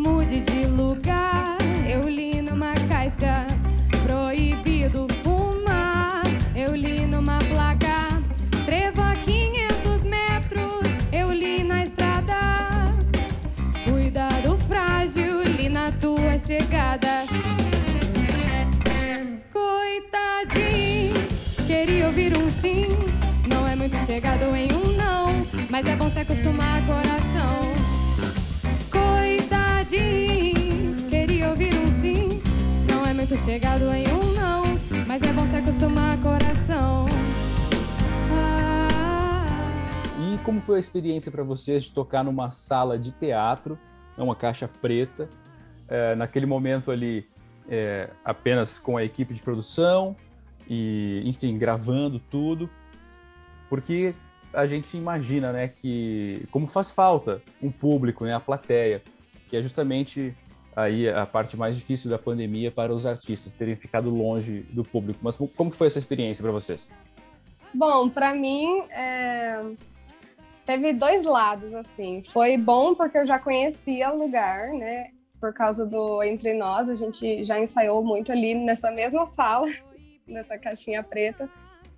mude 0.00 0.40
de 0.40 0.66
lugar. 0.66 1.58
Eu 1.86 2.08
li 2.08 2.40
numa 2.40 2.74
caixa 2.88 3.46
proibido 4.02 5.06
fumar. 5.22 6.22
Eu 6.54 6.74
li 6.74 7.06
numa 7.06 7.38
placa 7.50 8.22
trevo 8.64 9.02
a 9.02 9.14
500 9.16 10.02
metros. 10.04 10.84
Eu 11.12 11.32
li 11.32 11.62
na 11.62 11.82
estrada. 11.82 12.94
Cuidado 13.84 14.56
frágil, 14.68 15.42
li 15.42 15.68
na 15.68 15.92
tua 15.92 16.38
chegada. 16.38 17.24
Coitadinho, 19.52 21.14
queria 21.66 22.06
ouvir 22.06 22.36
um 22.36 22.50
sim. 22.50 22.88
Não 23.46 23.66
é 23.66 23.76
muito 23.76 23.96
chegado 24.06 24.54
em 24.56 24.72
um 24.72 24.96
não, 24.96 25.42
mas 25.68 25.84
é 25.86 25.94
bom 25.94 26.08
se 26.08 26.20
acostumar 26.20 26.80
coração. 26.86 27.79
Queria 29.90 31.50
ouvir 31.50 31.74
um 31.74 31.88
sim. 32.00 32.40
Não 32.88 33.04
é 33.04 33.12
muito 33.12 33.36
chegado 33.38 33.92
em 33.92 34.06
um 34.06 34.32
não, 34.34 34.64
mas 35.08 35.20
é 35.20 35.32
bom 35.32 35.44
se 35.44 35.56
acostumar 35.56 36.16
coração. 36.22 37.08
Ah, 38.32 39.46
E 40.16 40.38
como 40.44 40.60
foi 40.60 40.76
a 40.76 40.78
experiência 40.78 41.32
para 41.32 41.42
vocês 41.42 41.82
de 41.82 41.90
tocar 41.90 42.22
numa 42.22 42.50
sala 42.50 42.96
de 42.96 43.10
teatro, 43.10 43.76
uma 44.16 44.36
caixa 44.36 44.68
preta, 44.68 45.28
é, 45.88 46.14
naquele 46.14 46.46
momento 46.46 46.92
ali 46.92 47.26
é, 47.68 48.10
apenas 48.24 48.78
com 48.78 48.96
a 48.96 49.02
equipe 49.02 49.34
de 49.34 49.42
produção 49.42 50.14
e, 50.68 51.20
enfim, 51.24 51.58
gravando 51.58 52.20
tudo, 52.30 52.70
porque 53.68 54.14
a 54.54 54.66
gente 54.66 54.96
imagina, 54.96 55.52
né, 55.52 55.66
que 55.66 56.46
como 56.52 56.68
faz 56.68 56.92
falta 56.92 57.42
um 57.60 57.72
público, 57.72 58.24
né, 58.24 58.34
a 58.34 58.40
plateia, 58.40 59.02
que 59.50 59.56
é 59.56 59.62
justamente 59.62 60.34
aí 60.74 61.08
a 61.08 61.26
parte 61.26 61.56
mais 61.56 61.76
difícil 61.76 62.08
da 62.08 62.18
pandemia 62.18 62.70
para 62.70 62.94
os 62.94 63.04
artistas 63.04 63.52
terem 63.52 63.74
ficado 63.74 64.08
longe 64.08 64.60
do 64.70 64.84
público. 64.84 65.18
Mas 65.22 65.36
como 65.36 65.70
que 65.70 65.76
foi 65.76 65.88
essa 65.88 65.98
experiência 65.98 66.40
para 66.40 66.52
vocês? 66.52 66.88
Bom, 67.74 68.08
para 68.08 68.32
mim, 68.34 68.82
é, 68.90 69.60
teve 70.64 70.92
dois 70.92 71.24
lados, 71.24 71.74
assim. 71.74 72.22
Foi 72.24 72.56
bom 72.56 72.94
porque 72.94 73.18
eu 73.18 73.26
já 73.26 73.38
conhecia 73.38 74.12
o 74.12 74.18
lugar, 74.18 74.68
né? 74.68 75.10
Por 75.40 75.52
causa 75.52 75.84
do 75.84 76.22
Entre 76.22 76.54
Nós, 76.54 76.88
a 76.88 76.94
gente 76.94 77.44
já 77.44 77.58
ensaiou 77.58 78.04
muito 78.04 78.30
ali 78.30 78.54
nessa 78.54 78.90
mesma 78.90 79.26
sala, 79.26 79.68
nessa 80.26 80.56
caixinha 80.56 81.02
preta 81.02 81.48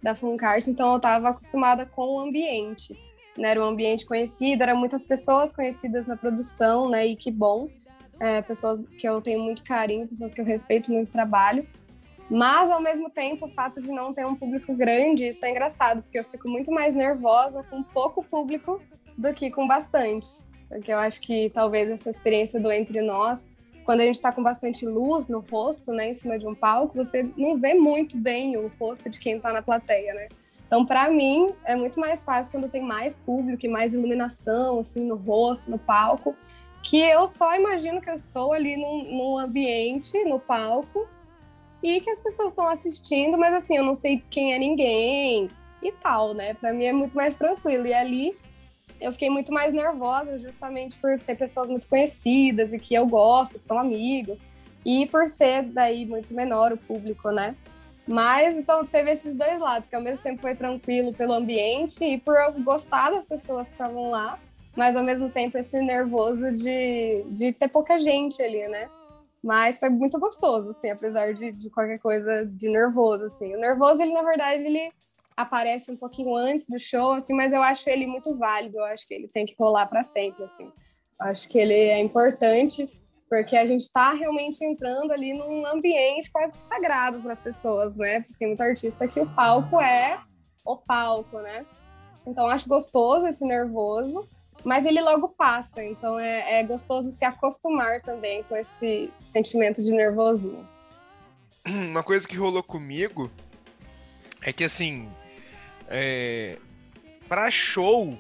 da 0.03 0.15
Funcart, 0.15 0.67
então 0.67 0.91
eu 0.91 0.97
estava 0.97 1.29
acostumada 1.29 1.87
com 1.87 2.17
o 2.17 2.21
ambiente. 2.21 2.99
Né? 3.37 3.51
Era 3.51 3.61
um 3.61 3.69
ambiente 3.69 4.07
conhecido, 4.07 4.63
eram 4.63 4.77
muitas 4.77 5.05
pessoas 5.05 5.53
conhecidas 5.53 6.07
na 6.07 6.17
produção, 6.17 6.89
né? 6.89 7.07
E 7.07 7.17
que 7.17 7.31
bom. 7.31 7.69
É, 8.21 8.41
pessoas 8.43 8.81
que 8.99 9.09
eu 9.09 9.21
tenho 9.21 9.41
muito 9.41 9.65
carinho, 9.65 10.07
pessoas 10.07 10.33
que 10.33 10.41
eu 10.41 10.45
respeito 10.45 10.93
muito 10.93 11.09
o 11.09 11.13
trabalho. 11.13 11.67
Mas, 12.31 12.71
ao 12.71 12.81
mesmo 12.81 13.11
tempo, 13.11 13.47
o 13.47 13.49
fato 13.49 13.81
de 13.81 13.91
não 13.91 14.15
ter 14.15 14.25
um 14.25 14.35
público 14.35 14.75
grande, 14.75 15.29
isso 15.29 15.45
é 15.45 15.51
engraçado, 15.51 16.03
porque 16.03 16.19
eu 16.19 16.25
fico 16.25 16.49
muito 16.49 16.71
mais 16.71 16.95
nervosa 16.95 17.63
com 17.65 17.83
pouco 17.83 18.23
público 18.23 18.81
do 19.19 19.35
que 19.35 19.51
com 19.51 19.67
bastante. 19.67 20.29
Porque 20.69 20.93
eu 20.93 20.99
acho 20.99 21.21
que 21.21 21.51
talvez 21.51 21.91
essa 21.91 22.09
experiência 22.09 22.59
do 22.59 22.73
Entre 22.73 23.03
Nós, 23.03 23.47
quando 23.85 24.01
a 24.01 24.05
gente 24.05 24.15
está 24.15 24.33
com 24.33 24.43
bastante 24.43 24.87
luz 24.87 25.29
no 25.29 25.41
rosto, 25.41 25.93
né, 25.93 26.11
em 26.11 26.15
cima 26.15 26.39
de 26.39 26.47
um 26.47 26.55
palco, 26.55 26.97
você 26.97 27.29
não 27.37 27.59
vê 27.59 27.75
muito 27.75 28.17
bem 28.17 28.57
o 28.57 28.71
rosto 28.81 29.11
de 29.11 29.19
quem 29.19 29.37
está 29.37 29.53
na 29.53 29.61
plateia, 29.61 30.15
né? 30.15 30.29
Então, 30.73 30.87
para 30.87 31.11
mim, 31.11 31.53
é 31.67 31.77
muito 31.77 32.01
mais 32.01 32.25
fácil 32.25 32.51
quando 32.51 32.67
tem 32.67 32.81
mais 32.81 33.15
público 33.15 33.67
e 33.67 33.69
mais 33.69 33.93
iluminação, 33.93 34.81
assim, 34.81 35.05
no 35.05 35.17
rosto, 35.17 35.71
no 35.71 35.79
palco, 35.79 36.35
que 36.83 36.99
eu 36.99 37.29
só 37.29 37.55
imagino 37.55 38.01
que 38.01 38.09
eu 38.09 38.15
estou 38.15 38.55
ali 38.55 38.75
num, 38.79 39.05
num 39.15 39.39
ambiente, 39.39 40.25
no 40.25 40.41
palco, 40.41 41.07
e 41.83 42.01
que 42.01 42.09
as 42.09 42.19
pessoas 42.19 42.53
estão 42.53 42.67
assistindo, 42.67 43.37
mas 43.37 43.53
assim, 43.53 43.77
eu 43.77 43.85
não 43.85 43.95
sei 43.95 44.25
quem 44.31 44.55
é 44.55 44.59
ninguém 44.59 45.51
e 45.83 45.93
tal, 45.93 46.33
né? 46.33 46.55
Para 46.55 46.73
mim 46.73 46.87
é 46.87 46.93
muito 46.95 47.15
mais 47.15 47.37
tranquilo. 47.37 47.87
E 47.87 47.93
ali 47.93 48.35
eu 48.99 49.13
fiquei 49.13 49.29
muito 49.29 49.53
mais 49.53 49.75
nervosa, 49.75 50.39
justamente 50.39 50.97
por 50.97 51.21
ter 51.21 51.35
pessoas 51.35 51.69
muito 51.69 51.87
conhecidas 51.87 52.73
e 52.73 52.79
que 52.79 52.95
eu 52.95 53.07
gosto, 53.07 53.59
que 53.59 53.65
são 53.67 53.79
amigos, 53.79 54.41
e 54.87 55.05
por 55.05 55.29
ser 55.29 55.65
daí 55.65 56.07
muito 56.07 56.33
menor 56.33 56.73
o 56.73 56.79
público, 56.79 57.31
né? 57.31 57.55
Mas 58.07 58.57
então 58.57 58.85
teve 58.85 59.13
esses 59.13 59.35
dois 59.35 59.61
lados, 59.61 59.89
que 59.89 59.95
ao 59.95 60.03
mesmo 60.03 60.23
tempo 60.23 60.41
foi 60.41 60.55
tranquilo 60.55 61.13
pelo 61.13 61.33
ambiente 61.33 62.05
e 62.05 62.19
por 62.19 62.37
eu 62.37 62.53
gostar 62.63 63.11
das 63.11 63.27
pessoas 63.27 63.69
que 63.69 63.75
estavam 63.75 64.11
lá, 64.11 64.39
mas 64.77 64.97
ao 64.97 65.05
mesmo 65.05 65.31
tempo 65.31 65.57
esse 65.57 65.81
nervoso 65.81 66.51
de, 66.53 67.25
de 67.29 67.53
ter 67.53 67.69
pouca 67.69 67.99
gente 67.99 68.43
ali, 68.43 68.67
né? 68.69 68.89
Mas 69.43 69.79
foi 69.79 69.89
muito 69.89 70.19
gostoso, 70.19 70.71
assim, 70.71 70.91
apesar 70.91 71.35
de, 71.35 71.53
de 71.53 71.69
qualquer 71.71 71.99
coisa 71.99 72.45
de 72.47 72.69
nervoso, 72.69 73.27
assim. 73.27 73.55
O 73.55 73.61
nervoso, 73.61 74.01
ele, 74.01 74.13
na 74.13 74.23
verdade, 74.23 74.63
ele 74.63 74.93
aparece 75.37 75.91
um 75.91 75.97
pouquinho 75.97 76.35
antes 76.35 76.67
do 76.67 76.79
show, 76.79 77.13
assim, 77.13 77.35
mas 77.35 77.53
eu 77.53 77.63
acho 77.63 77.89
ele 77.89 78.07
muito 78.07 78.37
válido, 78.37 78.79
eu 78.79 78.85
acho 78.85 79.07
que 79.07 79.15
ele 79.15 79.29
tem 79.29 79.45
que 79.45 79.55
rolar 79.59 79.87
para 79.87 80.03
sempre, 80.03 80.45
assim. 80.45 80.71
Acho 81.21 81.49
que 81.49 81.59
ele 81.59 81.75
é 81.75 81.99
importante 81.99 82.89
porque 83.33 83.57
a 83.57 83.65
gente 83.65 83.81
está 83.81 84.13
realmente 84.13 84.63
entrando 84.63 85.11
ali 85.11 85.33
num 85.33 85.67
ambiente 85.67 86.31
quase 86.31 86.53
que 86.53 86.59
sagrado 86.59 87.19
para 87.19 87.33
as 87.33 87.41
pessoas, 87.41 87.97
né? 87.97 88.21
Porque 88.21 88.35
tem 88.35 88.49
muito 88.49 88.61
artista 88.61 89.09
que 89.09 89.19
o 89.19 89.27
palco 89.27 89.81
é 89.81 90.21
o 90.63 90.77
palco, 90.77 91.39
né? 91.39 91.65
Então 92.27 92.47
acho 92.47 92.69
gostoso 92.69 93.27
esse 93.27 93.43
nervoso, 93.43 94.29
mas 94.63 94.85
ele 94.85 95.01
logo 95.01 95.31
passa, 95.31 95.83
então 95.83 96.19
é, 96.19 96.61
é 96.61 96.63
gostoso 96.63 97.11
se 97.11 97.25
acostumar 97.25 98.03
também 98.03 98.43
com 98.43 98.55
esse 98.55 99.11
sentimento 99.19 99.83
de 99.83 99.93
nervosinho. 99.93 100.69
Uma 101.67 102.03
coisa 102.03 102.29
que 102.29 102.37
rolou 102.37 102.63
comigo 102.63 103.31
é 104.43 104.53
que 104.53 104.63
assim, 104.63 105.09
é, 105.89 106.59
para 107.31 107.51
show, 107.51 108.15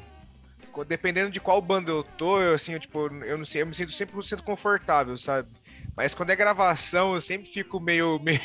dependendo 0.86 1.30
de 1.30 1.40
qual 1.40 1.60
banda 1.60 1.90
eu 1.90 2.02
tô, 2.02 2.40
eu, 2.40 2.54
assim, 2.54 2.72
eu, 2.72 2.80
tipo, 2.80 3.06
eu 3.24 3.38
não 3.38 3.44
sei, 3.44 3.62
eu 3.62 3.66
me 3.66 3.74
sinto 3.74 3.92
100% 3.92 4.42
confortável, 4.42 5.16
sabe? 5.16 5.48
Mas 5.96 6.14
quando 6.14 6.30
é 6.30 6.36
gravação, 6.36 7.14
eu 7.14 7.20
sempre 7.20 7.48
fico 7.48 7.78
meio, 7.78 8.18
meio, 8.24 8.40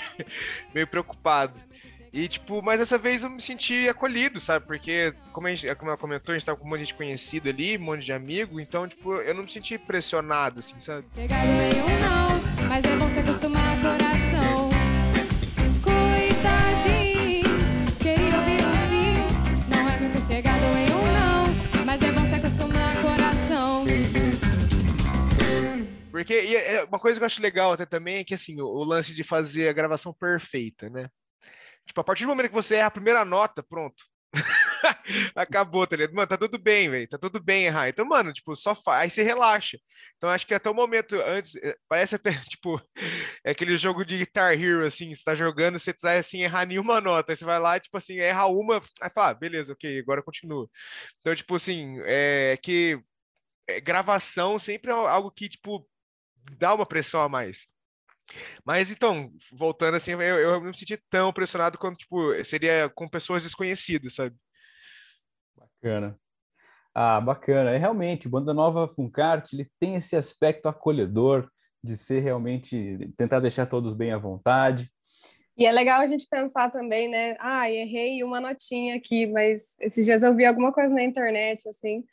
meio 0.74 0.88
preocupado. 0.88 1.62
E, 2.12 2.27
tipo, 2.27 2.62
mas 2.63 2.79
dessa 2.79 2.98
vez 2.98 3.24
eu 3.24 3.29
me 3.29 3.41
senti 3.41 3.88
acolhido, 3.88 4.39
sabe? 4.39 4.65
Porque, 4.65 5.13
como, 5.31 5.48
a 5.48 5.53
gente, 5.53 5.74
como 5.75 5.91
ela 5.91 5.98
comentou, 5.98 6.34
a 6.34 6.38
gente 6.38 6.46
tava 6.46 6.57
com 6.57 6.65
um 6.65 6.69
monte 6.69 6.79
de 6.79 6.86
gente 6.86 6.96
conhecido 6.96 7.50
ali, 7.50 7.77
um 7.77 7.81
monte 7.81 8.05
de 8.05 8.13
amigo, 8.13 8.60
então, 8.60 8.88
tipo, 8.88 9.15
eu 9.15 9.34
não 9.36 9.43
me 9.43 9.51
senti 9.51 9.77
pressionado, 9.77 10.60
assim, 10.60 10.79
sabe? 10.79 11.05
Não, 11.15 12.67
mas 12.67 12.84
é 12.86 12.96
bom 12.96 13.10
se 13.10 13.19
acostumar 13.19 13.81
coração. 13.81 14.16
Porque 26.17 26.33
é 26.33 26.83
uma 26.83 26.97
coisa 26.97 27.19
que 27.19 27.24
eu 27.24 27.27
acho 27.27 27.41
legal 27.41 27.74
até 27.74 27.86
também 27.86 28.17
é 28.17 28.24
que 28.24 28.33
assim, 28.33 28.59
o, 28.59 28.65
o 28.65 28.83
lance 28.83 29.13
de 29.13 29.24
fazer 29.24 29.69
a 29.69 29.74
gravação 29.74 30.12
perfeita, 30.12 30.89
né? 30.89 31.09
Tipo, 31.86 32.01
a 32.01 32.03
partir 32.03 32.24
do 32.24 32.29
momento 32.29 32.50
que 32.50 32.55
você 32.55 32.75
erra 32.75 32.88
a 32.88 32.91
primeira 32.91 33.24
nota, 33.24 33.62
pronto. 33.62 34.03
Acabou, 35.36 35.86
tá 35.86 35.95
ligado? 35.95 36.15
Mano, 36.15 36.27
tá 36.27 36.36
tudo 36.36 36.57
bem, 36.57 36.89
velho. 36.89 37.07
Tá 37.07 37.19
tudo 37.19 37.39
bem 37.39 37.65
errar. 37.65 37.89
Então, 37.89 38.03
mano, 38.03 38.33
tipo, 38.33 38.55
só 38.55 38.74
faz. 38.74 39.03
Aí 39.03 39.09
você 39.12 39.21
relaxa. 39.21 39.77
Então, 40.17 40.29
acho 40.29 40.47
que 40.47 40.55
até 40.55 40.67
o 40.69 40.74
momento 40.74 41.21
antes, 41.21 41.55
eh, 41.57 41.77
parece 41.88 42.15
até, 42.15 42.31
tipo, 42.50 42.81
é 43.45 43.51
aquele 43.51 43.77
jogo 43.77 44.03
de 44.03 44.17
Guitar 44.17 44.53
Hero, 44.53 44.86
assim, 44.86 45.13
você 45.13 45.24
tá 45.24 45.36
jogando, 45.36 45.77
você 45.77 45.93
tá 45.93 46.13
assim, 46.13 46.41
errar 46.41 46.65
nenhuma 46.65 47.00
nota. 47.00 47.31
Aí 47.31 47.36
você 47.36 47.45
vai 47.45 47.59
lá, 47.59 47.79
tipo 47.79 47.95
assim, 47.95 48.17
erra 48.17 48.47
uma, 48.47 48.81
aí 49.01 49.09
fala, 49.13 49.29
ah, 49.29 49.33
beleza, 49.36 49.71
ok, 49.74 50.00
agora 50.00 50.24
continua. 50.24 50.67
Então, 51.21 51.36
tipo 51.36 51.55
assim, 51.55 52.00
é 52.05 52.57
que 52.62 53.00
é, 53.67 53.81
gravação 53.81 54.57
sempre 54.57 54.91
é 54.91 54.93
algo 54.93 55.31
que, 55.31 55.50
tipo, 55.50 55.88
dá 56.58 56.74
uma 56.74 56.86
pressão 56.86 57.22
a 57.22 57.30
mais. 57.30 57.68
Mas 58.66 58.92
então, 58.92 59.32
voltando 59.51 59.96
assim, 59.96 60.12
eu, 60.12 60.22
eu 60.22 60.60
não 60.60 60.68
me 60.68 60.77
senti 60.77 60.98
tão 61.10 61.32
pressionado 61.32 61.77
quanto, 61.77 61.98
tipo, 61.98 62.44
seria 62.44 62.89
com 62.94 63.08
pessoas 63.08 63.44
desconhecidas, 63.44 64.16
sabe? 64.16 64.36
Bacana. 65.56 66.20
Ah, 66.94 67.22
bacana. 67.22 67.72
É 67.72 67.77
realmente, 67.77 68.27
o 68.27 68.30
Banda 68.30 68.54
Nova 68.54 68.88
Funcart, 68.88 69.54
ele 69.54 69.70
tem 69.80 69.96
esse 69.96 70.16
aspecto 70.16 70.68
acolhedor 70.68 71.50
de 71.84 71.96
ser 71.96 72.22
realmente, 72.22 73.13
tentar 73.16 73.39
deixar 73.39 73.66
todos 73.66 73.94
bem 73.94 74.12
à 74.12 74.18
vontade. 74.18 74.92
E 75.56 75.66
é 75.66 75.72
legal 75.72 76.01
a 76.01 76.08
gente 76.08 76.27
pensar 76.30 76.70
também, 76.72 77.08
né? 77.08 77.36
Ah, 77.39 77.70
errei 77.70 78.24
uma 78.24 78.42
notinha 78.42 78.96
aqui, 78.96 79.25
mas 79.25 79.75
esses 79.80 80.06
dias 80.06 80.22
eu 80.22 80.36
vi 80.36 80.46
alguma 80.46 80.72
coisa 80.72 80.94
na 80.94 81.04
internet, 81.04 81.68
assim, 81.68 82.04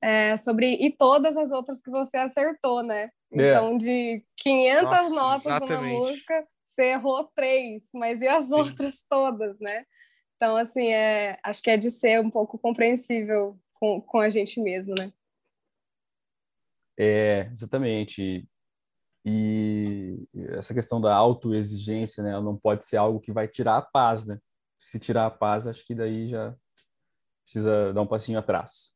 é, 0.00 0.36
sobre 0.36 0.74
e 0.74 0.90
todas 0.90 1.36
as 1.36 1.50
outras 1.50 1.82
que 1.82 1.90
você 1.90 2.16
acertou, 2.16 2.82
né? 2.82 3.10
É. 3.38 3.50
Então, 3.50 3.76
de 3.76 4.24
500 4.36 4.82
Nossa, 4.82 5.14
notas 5.14 5.46
exatamente. 5.46 5.72
numa 5.72 5.98
música, 6.00 6.48
você 6.62 6.82
errou 6.92 7.24
três, 7.34 7.90
mas 7.94 8.22
e 8.22 8.28
as 8.28 8.46
Sim. 8.46 8.54
outras 8.54 9.04
todas, 9.08 9.58
né? 9.60 9.84
Então, 10.36 10.56
assim, 10.56 10.88
é, 10.88 11.38
acho 11.42 11.62
que 11.62 11.70
é 11.70 11.76
de 11.76 11.90
ser 11.90 12.20
um 12.20 12.30
pouco 12.30 12.58
compreensível 12.58 13.58
com, 13.74 14.00
com 14.00 14.18
a 14.18 14.28
gente 14.28 14.60
mesmo, 14.60 14.94
né? 14.98 15.12
É, 16.98 17.48
exatamente. 17.52 18.48
E 19.24 20.26
essa 20.50 20.72
questão 20.72 21.00
da 21.00 21.14
autoexigência, 21.14 22.22
né? 22.22 22.30
Ela 22.30 22.42
não 22.42 22.56
pode 22.56 22.86
ser 22.86 22.96
algo 22.96 23.20
que 23.20 23.32
vai 23.32 23.48
tirar 23.48 23.78
a 23.78 23.82
paz, 23.82 24.24
né? 24.24 24.38
Se 24.78 24.98
tirar 24.98 25.26
a 25.26 25.30
paz, 25.30 25.66
acho 25.66 25.84
que 25.84 25.94
daí 25.94 26.28
já 26.28 26.54
precisa 27.42 27.92
dar 27.92 28.02
um 28.02 28.06
passinho 28.06 28.38
atrás. 28.38 28.95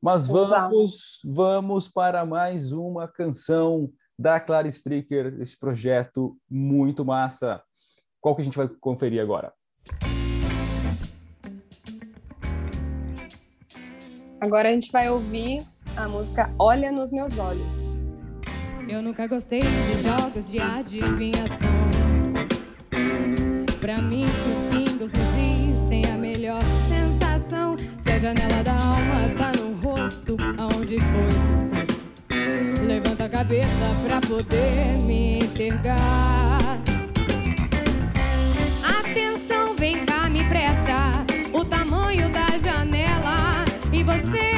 Mas 0.00 0.28
vamos, 0.28 1.20
vamos 1.24 1.88
para 1.88 2.24
mais 2.24 2.70
uma 2.70 3.08
canção 3.08 3.90
da 4.16 4.38
Clara 4.38 4.68
Stricker, 4.68 5.36
esse 5.40 5.58
projeto 5.58 6.36
muito 6.48 7.04
massa. 7.04 7.60
Qual 8.20 8.36
que 8.36 8.42
a 8.42 8.44
gente 8.44 8.56
vai 8.56 8.68
conferir 8.68 9.20
agora? 9.20 9.52
Agora 14.40 14.68
a 14.68 14.72
gente 14.72 14.92
vai 14.92 15.10
ouvir 15.10 15.64
a 15.96 16.08
música 16.08 16.52
Olha 16.58 16.92
nos 16.92 17.10
Meus 17.10 17.36
Olhos. 17.36 18.00
Eu 18.88 19.02
nunca 19.02 19.26
gostei 19.26 19.60
de 19.60 20.02
jogos 20.02 20.48
de 20.48 20.60
adivinhação. 20.60 21.58
Pra 23.80 24.00
mim, 24.00 24.24
os 24.24 24.68
pingos 24.70 25.12
nos 25.12 25.88
têm 25.88 26.04
a 26.04 26.16
melhor 26.16 26.62
sensação. 26.88 27.74
Se 27.98 28.10
a 28.10 28.18
janela 28.18 28.62
cabeça 33.48 33.96
pra 34.06 34.20
poder 34.20 34.98
me 35.06 35.38
enxergar. 35.38 36.78
Atenção, 39.00 39.74
vem 39.74 40.04
cá, 40.04 40.28
me 40.28 40.44
presta 40.50 41.24
o 41.54 41.64
tamanho 41.64 42.28
da 42.30 42.46
janela 42.58 43.64
e 43.90 44.04
você 44.04 44.57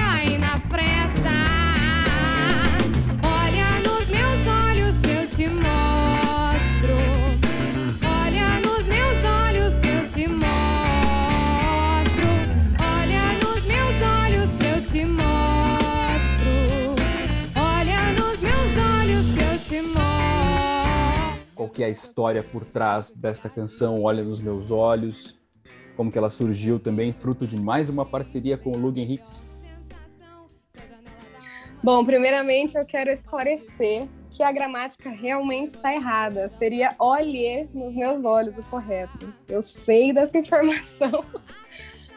que 21.80 21.84
é 21.84 21.86
a 21.86 21.90
história 21.90 22.42
por 22.42 22.62
trás 22.62 23.10
dessa 23.12 23.48
canção 23.48 24.02
Olha 24.02 24.22
nos 24.22 24.38
meus 24.38 24.70
olhos? 24.70 25.40
como 25.96 26.12
que 26.12 26.18
ela 26.18 26.30
surgiu 26.30 26.78
também, 26.78 27.12
fruto 27.12 27.46
de 27.46 27.56
mais 27.56 27.88
uma 27.88 28.06
parceria 28.06 28.56
com 28.56 28.72
o 28.72 28.76
Lug 28.76 29.00
Henriques? 29.00 29.42
Bom, 31.82 32.04
primeiramente 32.04 32.76
eu 32.76 32.86
quero 32.86 33.10
esclarecer 33.10 34.08
que 34.30 34.42
a 34.42 34.50
gramática 34.50 35.10
realmente 35.10 35.68
está 35.68 35.94
errada. 35.94 36.48
Seria 36.48 36.94
olhe 36.98 37.68
nos 37.74 37.94
meus 37.94 38.24
olhos 38.24 38.56
o 38.56 38.62
correto. 38.64 39.32
Eu 39.48 39.60
sei 39.60 40.12
dessa 40.12 40.36
informação, 40.38 41.24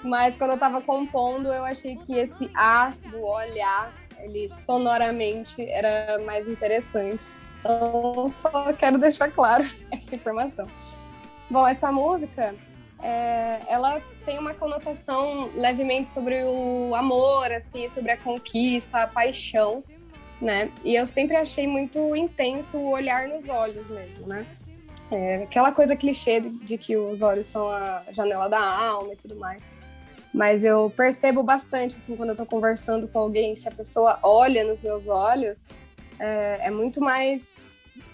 mas 0.02 0.38
quando 0.38 0.52
eu 0.52 0.56
estava 0.56 0.82
compondo, 0.82 1.48
eu 1.48 1.64
achei 1.66 1.96
que 1.98 2.18
esse 2.18 2.50
A 2.54 2.94
do 3.12 3.22
olhar, 3.22 3.94
ele 4.20 4.50
sonoramente 4.66 5.62
era 5.62 6.22
mais 6.26 6.48
interessante. 6.48 7.43
Então, 7.64 8.28
só 8.38 8.74
quero 8.74 8.98
deixar 8.98 9.32
claro 9.32 9.64
essa 9.90 10.14
informação. 10.14 10.68
Bom, 11.50 11.66
essa 11.66 11.92
música 11.92 12.54
é, 13.02 13.62
ela 13.68 14.02
tem 14.26 14.38
uma 14.38 14.54
conotação 14.54 15.50
levemente 15.56 16.10
sobre 16.10 16.44
o 16.44 16.94
amor, 16.94 17.52
assim, 17.52 17.88
sobre 17.88 18.12
a 18.12 18.18
conquista, 18.18 19.04
a 19.04 19.08
paixão, 19.08 19.82
né? 20.42 20.70
E 20.84 20.94
eu 20.94 21.08
sempre 21.08 21.38
achei 21.38 21.66
muito 21.66 22.14
intenso 22.16 22.78
o 22.78 22.92
olhar 22.92 23.28
nos 23.30 23.48
olhos 23.48 23.88
mesmo, 23.90 24.28
né? 24.28 24.46
É, 25.10 25.44
aquela 25.44 25.72
coisa 25.72 25.96
clichê 25.96 26.42
de 26.42 26.78
que 26.78 26.98
os 26.98 27.22
olhos 27.22 27.46
são 27.46 27.70
a 27.70 28.04
janela 28.12 28.50
da 28.50 28.60
alma 28.60 29.14
e 29.14 29.16
tudo 29.16 29.36
mais. 29.36 29.64
Mas 30.34 30.64
eu 30.64 30.92
percebo 30.96 31.44
bastante, 31.44 31.96
assim, 31.96 32.16
quando 32.16 32.30
eu 32.30 32.36
tô 32.36 32.46
conversando 32.46 33.08
com 33.08 33.20
alguém, 33.20 33.56
se 33.56 33.68
a 33.68 33.72
pessoa 33.72 34.18
olha 34.24 34.64
nos 34.64 34.82
meus 34.82 35.08
olhos, 35.08 35.68
é, 36.20 36.68
é 36.68 36.72
muito 36.72 37.02
mais 37.02 37.42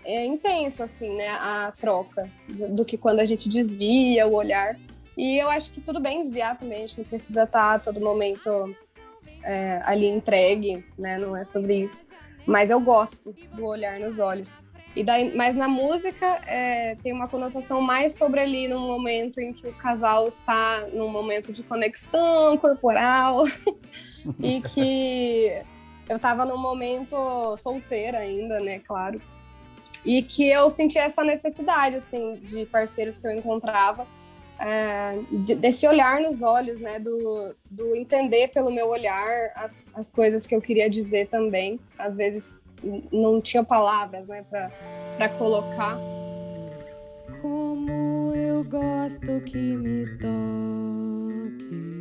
é 0.06 0.26
intenso, 0.26 0.82
assim, 0.82 1.16
né, 1.16 1.28
a 1.30 1.74
troca, 1.80 2.30
do, 2.48 2.76
do, 2.76 2.86
que 2.86 2.98
quando 2.98 3.20
a 3.20 3.26
gente 3.26 3.48
desvia 3.48 4.28
o 4.28 4.34
olhar. 4.34 4.78
E 5.18 5.38
eu 5.38 5.50
acho 5.50 5.72
que 5.72 5.82
tudo 5.82 6.00
bem 6.00 6.22
desviar 6.22 6.58
também, 6.58 6.78
a 6.84 6.88
gente 6.88 7.00
não 7.00 7.06
precisa 7.06 7.44
estar 7.44 7.76
a 7.76 7.80
todo 7.80 8.00
momento 8.00 8.76
é, 9.44 9.82
ali 9.84 10.08
entregue, 10.08 10.84
né, 10.98 11.18
não 11.18 11.36
é 11.36 11.44
sobre 11.44 11.82
isso. 11.82 12.08
Mas 12.46 12.70
eu 12.70 12.80
gosto 12.80 13.36
do 13.54 13.66
olhar 13.66 14.00
nos 14.00 14.18
olhos. 14.18 14.52
E 14.96 15.04
daí, 15.04 15.36
mas 15.36 15.56
na 15.56 15.68
música 15.68 16.26
é, 16.48 16.96
tem 16.96 17.14
uma 17.14 17.28
conotação 17.28 17.80
mais 17.80 18.14
sobre 18.14 18.40
ali 18.40 18.68
no 18.68 18.80
momento 18.80 19.40
em 19.40 19.54
que 19.54 19.68
o 19.68 19.74
casal 19.74 20.28
está 20.28 20.88
num 20.92 21.10
momento 21.10 21.54
de 21.54 21.62
conexão 21.62 22.58
corporal 22.58 23.44
e 24.42 24.62
que 24.62 25.64
eu 26.10 26.16
estava 26.16 26.44
num 26.44 26.58
momento 26.58 27.56
solteira 27.58 28.18
ainda, 28.18 28.60
né, 28.60 28.80
claro. 28.80 29.22
E 30.04 30.24
que 30.24 30.50
eu 30.50 30.70
sentia 30.70 31.04
essa 31.04 31.24
necessidade, 31.24 31.98
assim, 31.98 32.36
de 32.42 32.66
parceiros 32.66 33.20
que 33.20 33.28
eu 33.28 33.32
encontrava, 33.32 34.08
é, 34.58 35.20
de, 35.32 35.56
desse 35.56 35.88
olhar 35.88 36.20
nos 36.20 36.42
olhos, 36.42 36.80
né? 36.82 37.00
Do, 37.00 37.56
do 37.70 37.96
entender 37.96 38.50
pelo 38.50 38.72
meu 38.72 38.88
olhar 38.90 39.52
as, 39.56 39.86
as 39.94 40.12
coisas 40.12 40.48
que 40.48 40.56
eu 40.56 40.62
queria 40.62 40.90
dizer 40.90 41.28
também. 41.28 41.80
Às 41.98 42.18
vezes 42.18 42.64
não 43.12 43.40
tinha 43.40 43.64
palavras, 43.64 44.28
né, 44.28 44.44
para 44.50 45.30
colocar. 45.38 45.98
Como 47.42 48.34
eu 48.36 48.64
gosto 48.64 49.42
que 49.46 49.58
me 49.58 50.06
toque. 50.18 51.99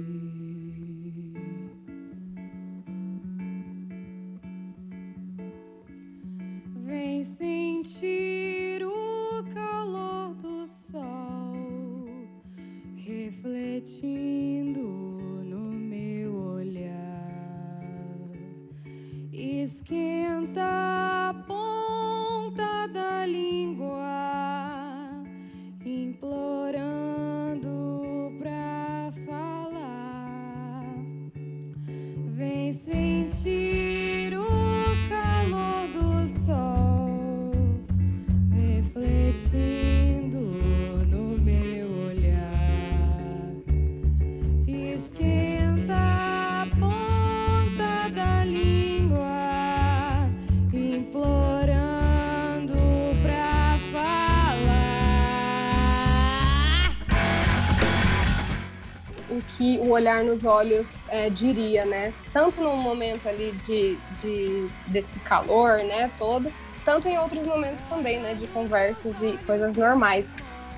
Olhar 59.98 60.24
nos 60.24 60.44
olhos 60.44 60.96
é, 61.08 61.28
diria, 61.28 61.84
né? 61.84 62.12
Tanto 62.32 62.61
num 62.61 62.76
momento 62.76 63.28
ali 63.28 63.52
de, 63.52 63.98
de 64.20 64.68
desse 64.87 65.18
calor, 65.20 65.78
né, 65.78 66.11
todo, 66.18 66.52
tanto 66.84 67.08
em 67.08 67.18
outros 67.18 67.46
momentos 67.46 67.82
também, 67.84 68.18
né, 68.20 68.34
de 68.34 68.46
conversas 68.48 69.14
e 69.22 69.37
coisas 69.44 69.76
normais. 69.76 70.28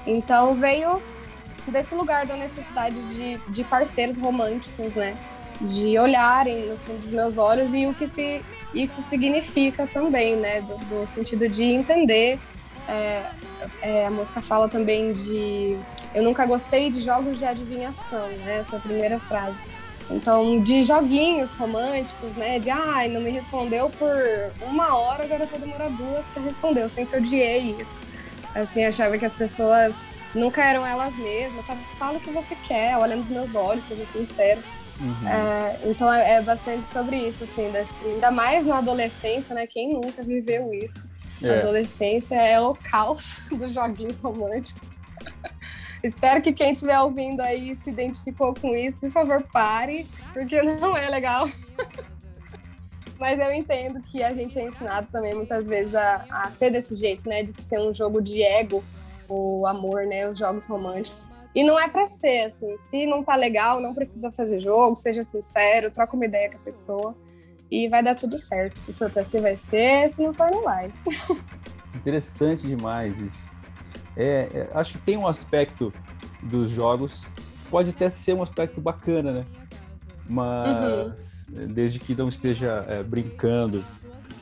Então 0.07 0.55
veio 0.55 1.01
desse 1.67 1.95
lugar 1.95 2.27
da 2.27 2.37
necessidade 2.37 3.01
de, 3.15 3.39
de 3.53 3.65
parceiros 3.65 4.19
românticos, 4.19 4.95
né? 4.95 5.17
De 5.61 5.99
olharem 5.99 6.67
no 6.67 6.77
fundo 6.77 6.99
dos 6.99 7.13
meus 7.13 7.37
olhos 7.37 7.75
e 7.75 7.87
o 7.87 7.95
que 7.95 8.09
se, 8.09 8.43
isso 8.75 9.03
significa 9.03 9.87
também, 9.87 10.37
né? 10.37 10.63
Do, 10.63 10.77
do 10.79 11.07
sentido 11.07 11.49
de 11.49 11.65
entender. 11.65 12.39
É, 12.89 13.31
é, 13.83 14.07
a 14.07 14.11
música 14.11 14.41
fala 14.41 14.69
também 14.69 15.13
de. 15.13 15.79
Eu 16.15 16.23
nunca 16.23 16.45
gostei 16.47 16.91
de 16.91 17.01
jogos 17.01 17.39
de 17.39 17.45
adivinhação, 17.45 18.29
né? 18.29 18.59
Essa 18.59 18.77
é 18.77 18.79
primeira 18.81 19.19
frase. 19.21 19.63
Então, 20.11 20.61
de 20.61 20.83
joguinhos 20.83 21.53
românticos, 21.53 22.33
né? 22.33 22.59
De, 22.59 22.69
ai, 22.69 23.07
ah, 23.07 23.09
não 23.09 23.21
me 23.21 23.31
respondeu 23.31 23.89
por 23.91 24.11
uma 24.63 24.97
hora, 24.97 25.25
agora 25.25 25.47
vou 25.47 25.61
demorar 25.61 25.89
duas 25.91 26.25
para 26.27 26.43
responder. 26.43 26.83
Eu 26.83 26.89
sempre 26.89 27.19
odiei 27.19 27.77
isso. 27.81 27.95
Assim, 28.55 28.85
achava 28.85 29.17
que 29.17 29.25
as 29.25 29.35
pessoas 29.35 29.95
nunca 30.35 30.63
eram 30.63 30.85
elas 30.85 31.15
mesmas, 31.17 31.65
sabe? 31.65 31.81
Fala 31.97 32.19
o 32.19 32.21
que 32.21 32.31
você 32.31 32.57
quer, 32.67 32.97
olha 32.97 33.15
nos 33.15 33.29
meus 33.29 33.55
olhos, 33.55 33.85
seja 33.85 34.05
sincero. 34.07 34.61
Uhum. 35.01 35.29
É, 35.29 35.79
então 35.85 36.13
é, 36.13 36.35
é, 36.35 36.43
bastante 36.43 36.87
sobre 36.87 37.17
isso, 37.17 37.45
assim, 37.45 37.71
desse, 37.71 37.91
ainda 38.05 38.31
mais 38.31 38.67
na 38.67 38.79
adolescência, 38.79 39.55
né? 39.55 39.67
Quem 39.67 39.95
nunca 39.95 40.23
viveu 40.23 40.75
isso? 40.75 41.03
É. 41.43 41.51
A 41.51 41.59
adolescência 41.61 42.35
é 42.35 42.61
o 42.61 42.75
caos 42.75 43.37
dos 43.51 43.73
joguinhos 43.73 44.19
românticos. 44.19 44.83
Espero 46.03 46.41
que 46.41 46.53
quem 46.53 46.73
estiver 46.73 46.99
ouvindo 47.01 47.41
aí 47.41 47.75
se 47.75 47.91
identificou 47.91 48.55
com 48.55 48.75
isso, 48.75 48.97
por 48.97 49.11
favor, 49.11 49.43
pare, 49.53 50.07
porque 50.33 50.63
não 50.63 50.97
é 50.97 51.09
legal. 51.09 51.47
Mas 53.19 53.39
eu 53.39 53.53
entendo 53.53 54.01
que 54.05 54.23
a 54.23 54.33
gente 54.33 54.59
é 54.59 54.67
ensinado 54.67 55.07
também 55.13 55.35
muitas 55.35 55.67
vezes 55.67 55.95
a, 55.95 56.25
a 56.31 56.51
ser 56.51 56.71
desse 56.71 56.95
jeito, 56.95 57.29
né? 57.29 57.43
De 57.43 57.53
ser 57.63 57.79
um 57.79 57.95
jogo 57.95 58.23
de 58.23 58.43
ego 58.43 58.83
o 59.29 59.67
amor, 59.67 60.07
né? 60.07 60.27
Os 60.27 60.39
jogos 60.39 60.65
românticos. 60.65 61.27
E 61.55 61.63
não 61.63 61.79
é 61.79 61.87
para 61.87 62.09
ser, 62.13 62.47
assim. 62.47 62.79
Se 62.89 63.05
não 63.05 63.23
tá 63.23 63.37
legal, 63.37 63.79
não 63.79 63.93
precisa 63.93 64.33
fazer 64.33 64.59
jogo, 64.59 64.97
seja 64.97 65.23
sincero, 65.23 65.91
troca 65.91 66.17
uma 66.17 66.25
ideia 66.25 66.51
com 66.51 66.57
a 66.57 66.61
pessoa 66.61 67.15
e 67.71 67.89
vai 67.89 68.03
dar 68.03 68.15
tudo 68.15 68.39
certo. 68.39 68.79
Se 68.79 68.95
for 68.95 69.11
pra 69.11 69.23
ser, 69.23 69.43
vai 69.43 69.57
ser, 69.57 70.11
se 70.15 70.23
não 70.23 70.33
for, 70.33 70.51
não 70.51 70.63
vai. 70.63 70.91
Interessante 71.95 72.67
demais 72.67 73.19
isso. 73.19 73.50
É, 74.17 74.49
é, 74.53 74.71
acho 74.75 74.99
que 74.99 75.05
tem 75.05 75.17
um 75.17 75.27
aspecto 75.27 75.93
dos 76.43 76.71
jogos, 76.71 77.27
pode 77.71 77.91
até 77.91 78.11
ser 78.11 78.35
um 78.35 78.43
aspecto 78.43 78.81
bacana, 78.81 79.33
né? 79.33 79.45
Mas 80.29 81.45
uhum. 81.49 81.67
desde 81.69 81.99
que 81.99 82.15
não 82.15 82.29
esteja 82.29 82.85
é, 82.89 83.03
brincando 83.03 83.85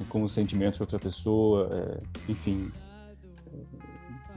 com 0.09 0.23
os 0.23 0.33
sentimentos 0.33 0.77
de 0.77 0.83
outra 0.83 0.99
pessoa, 0.99 1.69
é, 1.73 2.31
enfim, 2.31 2.71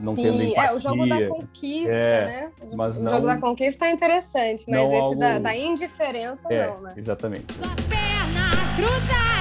não 0.02 0.14
Sim, 0.14 0.22
tendo 0.22 0.42
empatia. 0.42 0.70
É, 0.70 0.74
o 0.74 0.78
jogo 0.78 1.06
da 1.06 1.28
conquista, 1.28 1.92
é, 1.92 2.24
né? 2.24 2.52
Mas 2.74 2.98
o 2.98 3.02
não, 3.02 3.12
jogo 3.12 3.26
da 3.26 3.38
conquista 3.38 3.86
é 3.86 3.92
interessante, 3.92 4.64
mas 4.68 4.90
esse 4.90 5.00
algo... 5.00 5.20
da, 5.20 5.38
da, 5.38 5.56
indiferença 5.56 6.52
é, 6.52 6.66
não, 6.66 6.80
né? 6.80 6.94
Exatamente. 6.96 7.52
Suas 7.54 7.74
pernas 7.86 8.76
cruzadas. 8.76 9.31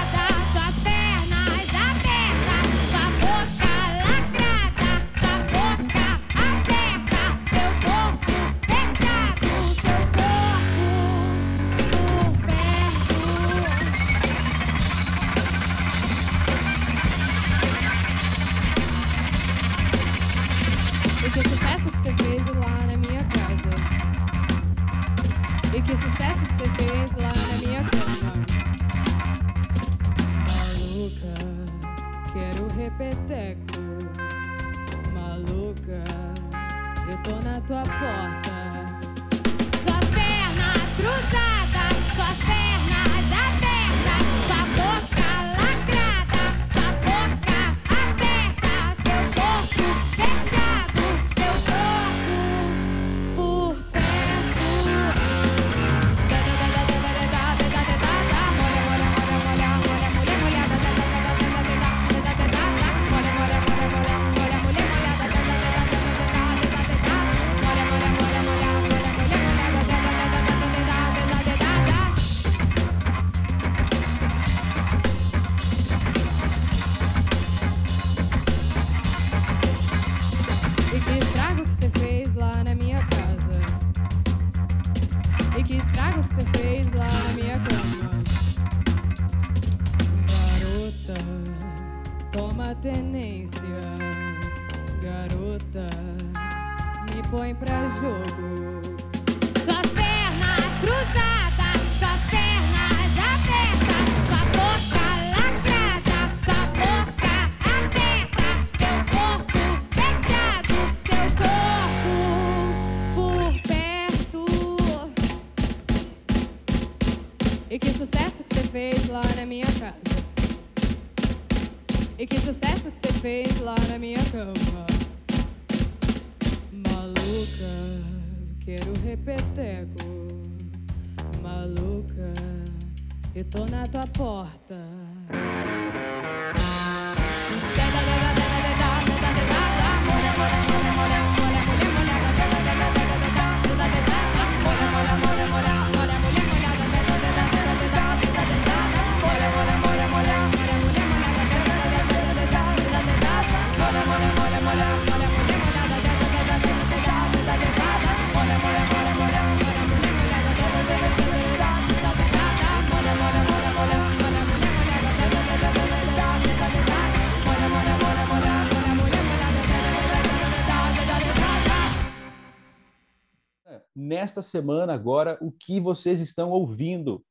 Nesta 174.32 174.42
semana 174.42 174.94
agora 174.94 175.38
o 175.42 175.52
que 175.52 175.80
vocês 175.80 176.22
estão 176.22 176.52
ouvindo. 176.52 177.24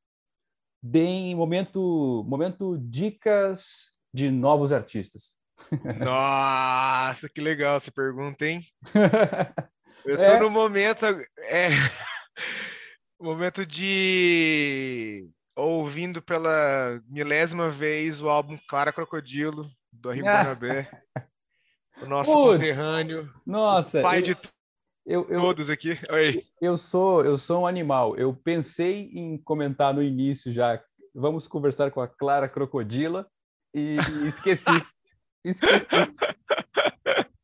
Deem 0.83 1.33
momento, 1.33 2.23
momento 2.27 2.77
dicas 2.77 3.91
de 4.13 4.29
novos 4.29 4.71
artistas. 4.71 5.35
Nossa, 5.99 7.27
que 7.27 7.41
legal 7.41 7.77
essa 7.77 7.91
pergunta, 7.91 8.45
hein? 8.45 8.63
Eu 10.05 10.17
tô 10.17 10.23
é. 10.23 10.39
no 10.39 10.49
momento. 10.49 11.05
É... 11.39 11.69
Momento 13.19 13.63
de 13.63 15.29
ouvindo 15.55 16.23
pela 16.23 16.99
milésima 17.07 17.69
vez 17.69 18.19
o 18.19 18.27
álbum 18.27 18.57
Clara 18.67 18.91
Crocodilo, 18.91 19.69
do 19.93 20.09
Arrigo 20.09 20.25
Barnabé. 20.25 20.89
O 22.01 22.07
nosso 22.07 22.31
Putz, 22.31 22.53
conterrâneo, 22.53 23.31
Nossa, 23.45 24.01
pai 24.01 24.23
de 24.23 24.35
eu, 25.11 25.27
eu, 25.29 25.41
todos 25.41 25.69
aqui. 25.69 25.99
Oi. 26.09 26.41
eu 26.61 26.77
sou 26.77 27.25
eu 27.25 27.37
sou 27.37 27.63
um 27.63 27.67
animal. 27.67 28.15
Eu 28.15 28.33
pensei 28.33 29.09
em 29.13 29.37
comentar 29.37 29.93
no 29.93 30.01
início 30.01 30.53
já. 30.53 30.81
Vamos 31.13 31.47
conversar 31.47 31.91
com 31.91 31.99
a 31.99 32.07
Clara 32.07 32.47
Crocodila 32.47 33.27
e, 33.73 33.97
e 33.97 34.27
esqueci. 34.29 34.69
esqueci. 35.43 35.85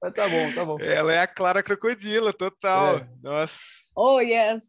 Mas 0.01 0.13
tá 0.13 0.29
bom, 0.29 0.53
tá 0.53 0.63
bom. 0.63 0.79
Ela 0.79 1.13
é 1.13 1.19
a 1.19 1.27
Clara 1.27 1.61
Crocodila, 1.61 2.31
total. 2.31 2.99
É. 2.99 3.09
Nossa. 3.21 3.59
Oh, 3.93 4.21
yes! 4.21 4.63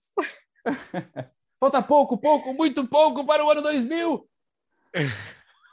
Falta 1.60 1.80
pouco, 1.80 2.18
pouco, 2.18 2.52
muito 2.52 2.86
pouco 2.88 3.24
para 3.24 3.44
o 3.44 3.50
ano 3.50 3.62
2000. 3.62 4.28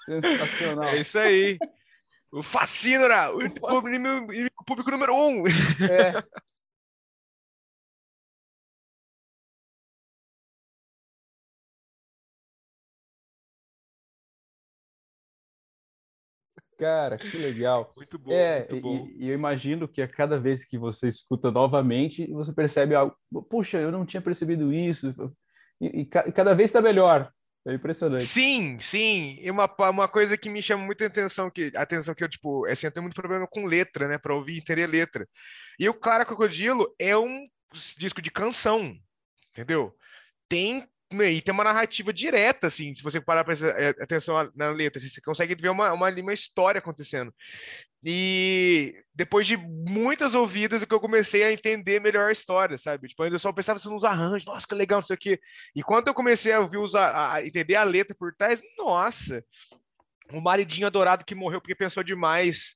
Sensacional. 0.06 0.90
É 0.90 0.98
isso 1.00 1.18
aí. 1.18 1.58
O 2.32 2.44
Facínora, 2.44 3.32
o 3.32 3.50
público, 3.50 3.88
inimigo 4.32 4.64
público 4.66 4.92
número 4.92 5.16
um. 5.16 5.44
É. 5.48 6.24
Cara, 16.78 17.18
que 17.18 17.38
legal. 17.38 17.94
Muito 17.96 18.18
bom, 18.20 18.32
É, 18.34 18.60
muito 18.60 18.76
e, 18.76 18.82
bom. 18.82 19.08
e 19.18 19.30
eu 19.30 19.34
imagino 19.34 19.88
que 19.88 20.02
a 20.02 20.08
cada 20.08 20.40
vez 20.40 20.66
que 20.66 20.78
você 20.78 21.08
escuta 21.08 21.50
novamente, 21.52 22.28
você 22.32 22.54
percebe 22.54 22.94
algo. 22.96 23.16
Puxa, 23.50 23.78
eu 23.80 23.92
não 23.92 24.06
tinha 24.06 24.22
percebido 24.22 24.74
isso. 24.74 25.14
E, 25.80 26.02
e 26.02 26.06
ca- 26.06 26.26
e 26.28 26.32
cada 26.32 26.54
vez 26.54 26.70
está 26.70 26.82
melhor. 26.82 27.32
É 27.68 27.74
impressionante. 27.74 28.24
Sim, 28.26 28.78
sim. 28.80 29.38
E 29.42 29.50
uma, 29.50 29.68
uma 29.90 30.08
coisa 30.08 30.38
que 30.38 30.50
me 30.50 30.62
chama 30.62 30.86
muita 30.86 31.06
atenção, 31.08 31.50
que, 31.50 31.72
atenção 31.76 32.14
que 32.14 32.24
eu, 32.24 32.30
tipo, 32.30 32.66
assim, 32.68 32.86
eu 32.86 32.92
tenho 32.92 33.04
muito 33.04 33.16
problema 33.16 33.48
com 33.48 33.66
letra, 33.66 34.08
né? 34.08 34.18
Pra 34.20 34.36
ouvir 34.36 34.54
e 34.54 34.58
entender 34.60 34.86
letra. 34.86 35.28
E 35.80 35.90
o 35.90 35.94
Clara 35.94 36.24
Crocodilo 36.26 36.94
é 37.00 37.18
um 37.18 37.48
disco 37.98 38.22
de 38.22 38.30
canção, 38.30 38.96
entendeu? 39.50 39.96
Tem. 40.48 40.88
E 41.24 41.42
tem 41.42 41.54
uma 41.54 41.64
narrativa 41.64 42.12
direta, 42.14 42.68
assim, 42.68 42.94
se 42.94 43.04
você 43.04 43.20
parar 43.22 43.44
para 43.44 43.54
atenção 44.02 44.52
na 44.56 44.70
letra, 44.70 45.00
assim, 45.00 45.10
você 45.10 45.22
consegue 45.22 45.56
ver 45.56 45.70
uma, 45.70 45.92
uma, 45.94 46.10
uma 46.10 46.34
história 46.34 46.80
acontecendo. 46.80 47.34
E 48.04 49.04
depois 49.14 49.48
de 49.48 49.58
muitas 49.58 50.36
ouvidas, 50.36 50.84
é 50.84 50.86
que 50.86 50.94
eu 50.94 51.00
comecei 51.00 51.44
a 51.44 51.52
entender 51.52 52.00
melhor 52.00 52.30
a 52.30 52.32
história, 52.32 52.78
sabe? 52.78 53.08
Tipo, 53.08 53.26
eu 53.26 53.40
só 53.40 53.52
pensava 53.52 53.78
assim, 53.78 53.90
nos 53.90 54.04
arranjos, 54.04 54.46
nossa, 54.46 54.68
que 54.68 54.76
legal, 54.76 55.00
não 55.00 55.04
sei 55.06 55.16
o 55.16 55.20
quê. 55.20 55.40
E 55.76 55.82
quando 55.82 56.08
eu 56.08 56.14
comecei 56.14 56.52
a 56.52 56.60
ouvir 56.60 56.78
os, 56.78 56.94
a, 56.94 57.34
a 57.34 57.46
entender 57.46 57.76
a 57.76 57.84
letra 57.84 58.16
por 58.16 58.36
trás, 58.36 58.62
nossa, 58.78 59.44
o 60.32 60.40
maridinho 60.40 60.88
adorado 60.88 61.26
que 61.26 61.34
morreu 61.34 61.60
porque 61.60 61.76
pensou 61.76 62.04
demais. 62.04 62.76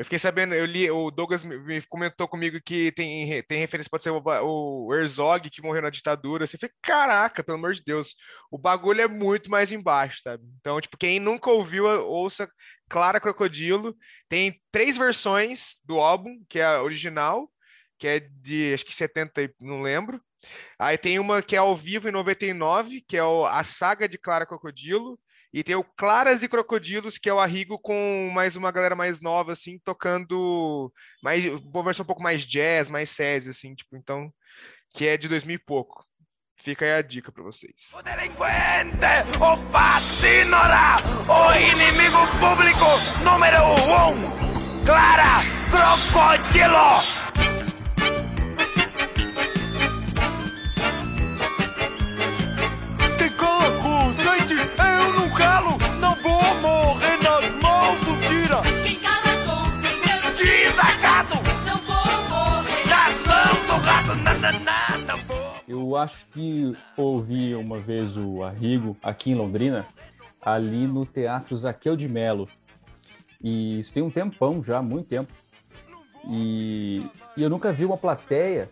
Eu 0.00 0.04
fiquei 0.04 0.18
sabendo, 0.18 0.54
eu 0.54 0.64
li, 0.64 0.90
o 0.90 1.10
Douglas 1.10 1.44
me, 1.44 1.58
me 1.58 1.82
comentou 1.82 2.26
comigo 2.26 2.58
que 2.64 2.90
tem, 2.92 3.42
tem 3.42 3.58
referência, 3.58 3.90
pode 3.90 4.02
ser 4.02 4.08
o, 4.08 4.22
o 4.24 4.94
Herzog 4.94 5.50
que 5.50 5.60
morreu 5.60 5.82
na 5.82 5.90
ditadura. 5.90 6.44
Assim, 6.44 6.56
eu 6.56 6.60
falei, 6.60 6.74
caraca, 6.80 7.44
pelo 7.44 7.58
amor 7.58 7.74
de 7.74 7.84
Deus, 7.84 8.16
o 8.50 8.56
bagulho 8.56 9.02
é 9.02 9.06
muito 9.06 9.50
mais 9.50 9.72
embaixo, 9.72 10.22
sabe? 10.22 10.42
Então, 10.58 10.80
tipo, 10.80 10.96
quem 10.96 11.20
nunca 11.20 11.50
ouviu, 11.50 11.84
ouça 11.84 12.50
Clara 12.88 13.20
Crocodilo. 13.20 13.94
Tem 14.26 14.58
três 14.72 14.96
versões 14.96 15.82
do 15.84 16.00
álbum, 16.00 16.42
que 16.48 16.60
é 16.60 16.64
a 16.64 16.82
original, 16.82 17.50
que 17.98 18.08
é 18.08 18.20
de 18.20 18.72
acho 18.72 18.86
que 18.86 18.94
70, 18.94 19.42
e 19.42 19.54
não 19.60 19.82
lembro. 19.82 20.18
Aí 20.78 20.96
tem 20.96 21.18
uma 21.18 21.42
que 21.42 21.54
é 21.54 21.58
ao 21.58 21.76
vivo 21.76 22.08
em 22.08 22.12
99, 22.12 23.04
que 23.06 23.18
é 23.18 23.20
a 23.20 23.62
saga 23.62 24.08
de 24.08 24.16
Clara 24.16 24.46
Crocodilo. 24.46 25.20
E 25.52 25.64
tem 25.64 25.74
o 25.74 25.84
Claras 25.84 26.42
e 26.42 26.48
Crocodilos, 26.48 27.18
que 27.18 27.28
é 27.28 27.34
o 27.34 27.40
Arrigo 27.40 27.78
com 27.78 28.30
mais 28.32 28.54
uma 28.54 28.70
galera 28.70 28.94
mais 28.94 29.20
nova, 29.20 29.52
assim, 29.52 29.80
tocando 29.84 30.92
mais, 31.22 31.44
uma 31.46 31.82
versão 31.82 32.04
um 32.04 32.06
pouco 32.06 32.22
mais 32.22 32.46
jazz, 32.46 32.88
mais 32.88 33.10
sese, 33.10 33.50
assim, 33.50 33.74
tipo, 33.74 33.96
então, 33.96 34.32
que 34.94 35.08
é 35.08 35.16
de 35.16 35.28
2000 35.28 35.56
e 35.56 35.58
pouco. 35.58 36.04
Fica 36.62 36.84
aí 36.84 36.92
a 36.92 37.02
dica 37.02 37.32
pra 37.32 37.42
vocês. 37.42 37.90
O 37.94 38.02
delinquente, 38.02 39.06
o 39.40 39.56
fascínora, 39.72 40.98
o 41.26 41.54
inimigo 41.54 42.18
público 42.38 43.24
número 43.24 43.64
um, 43.72 44.84
Clara 44.84 45.40
Crocodilo. 45.70 47.29
Eu 65.90 65.96
acho 65.96 66.24
que 66.26 66.72
ouvi 66.96 67.52
uma 67.52 67.80
vez 67.80 68.16
o 68.16 68.44
Arrigo 68.44 68.96
aqui 69.02 69.32
em 69.32 69.34
Londrina, 69.34 69.88
ali 70.40 70.86
no 70.86 71.04
Teatro 71.04 71.56
Zaqueu 71.56 71.96
de 71.96 72.08
Melo. 72.08 72.48
E 73.42 73.80
isso 73.80 73.92
tem 73.92 74.00
um 74.00 74.08
tempão 74.08 74.62
já, 74.62 74.80
muito 74.80 75.08
tempo. 75.08 75.32
E, 76.28 77.04
e 77.36 77.42
eu 77.42 77.50
nunca 77.50 77.72
vi 77.72 77.84
uma 77.84 77.96
plateia 77.96 78.70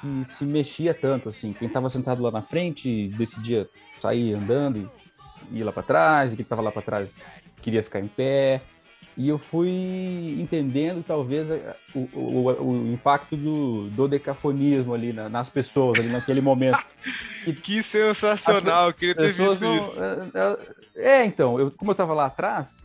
que 0.00 0.24
se 0.24 0.46
mexia 0.46 0.94
tanto 0.94 1.28
assim. 1.28 1.52
Quem 1.52 1.68
estava 1.68 1.90
sentado 1.90 2.22
lá 2.22 2.30
na 2.30 2.40
frente 2.40 3.08
decidia 3.08 3.68
sair 4.00 4.32
andando 4.32 4.90
e 5.52 5.58
ir 5.58 5.62
lá 5.62 5.72
para 5.72 5.82
trás, 5.82 6.32
e 6.32 6.36
quem 6.36 6.42
estava 6.42 6.62
lá 6.62 6.72
para 6.72 6.80
trás 6.80 7.22
queria 7.60 7.82
ficar 7.82 8.00
em 8.00 8.08
pé. 8.08 8.62
E 9.22 9.28
eu 9.28 9.36
fui 9.36 9.68
entendendo 10.40 11.04
talvez 11.06 11.50
o, 11.94 11.98
o, 12.14 12.48
o 12.62 12.92
impacto 12.92 13.36
do 13.36 13.88
dodecafonismo 13.90 14.94
ali 14.94 15.12
na- 15.12 15.28
nas 15.28 15.50
pessoas 15.50 15.98
ali 16.00 16.08
naquele 16.08 16.40
momento. 16.40 16.78
Que 17.62 17.82
sensacional, 17.82 18.88
eu 18.88 18.94
queria 18.94 19.14
ter 19.14 19.28
visto 19.32 19.60
não- 19.62 19.78
isso. 19.78 19.92
é, 20.02 20.28
é, 20.96 21.10
é, 21.20 21.24
então, 21.24 21.58
eu, 21.58 21.70
como 21.70 21.90
eu 21.90 21.94
tava 21.94 22.12
lá 22.14 22.26
atrás, 22.26 22.82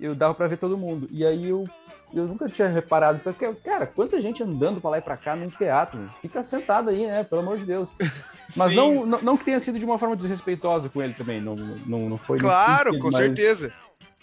eu 0.00 0.14
dava 0.14 0.32
para 0.34 0.46
ver 0.46 0.56
todo 0.56 0.78
mundo. 0.78 1.06
E 1.10 1.24
aí 1.26 1.48
eu, 1.48 1.66
eu 2.14 2.26
nunca 2.26 2.48
tinha 2.48 2.68
reparado. 2.68 3.16
isso. 3.18 3.30
Falei, 3.32 3.54
Cara, 3.62 3.86
quanta 3.86 4.18
gente 4.20 4.42
andando 4.42 4.80
para 4.80 4.90
lá 4.90 4.98
e 4.98 5.02
para 5.02 5.16
cá 5.16 5.36
num 5.36 5.50
teatro. 5.50 6.10
Fica 6.22 6.42
sentado 6.42 6.88
aí, 6.90 7.06
né? 7.06 7.22
Pelo 7.24 7.42
amor 7.42 7.58
de 7.58 7.64
Deus. 7.66 7.90
Mas 8.56 8.72
não, 8.74 9.04
não, 9.06 9.20
não 9.20 9.36
que 9.36 9.44
tenha 9.44 9.60
sido 9.60 9.78
de 9.78 9.84
uma 9.84 9.98
forma 9.98 10.16
desrespeitosa 10.16 10.88
com 10.88 11.02
ele 11.02 11.12
também. 11.14 11.38
Não, 11.40 11.54
não, 11.54 12.08
não 12.08 12.16
foi. 12.18 12.38
Claro, 12.38 12.90
sentido, 12.90 13.02
com 13.02 13.08
mas- 13.08 13.16
certeza. 13.16 13.72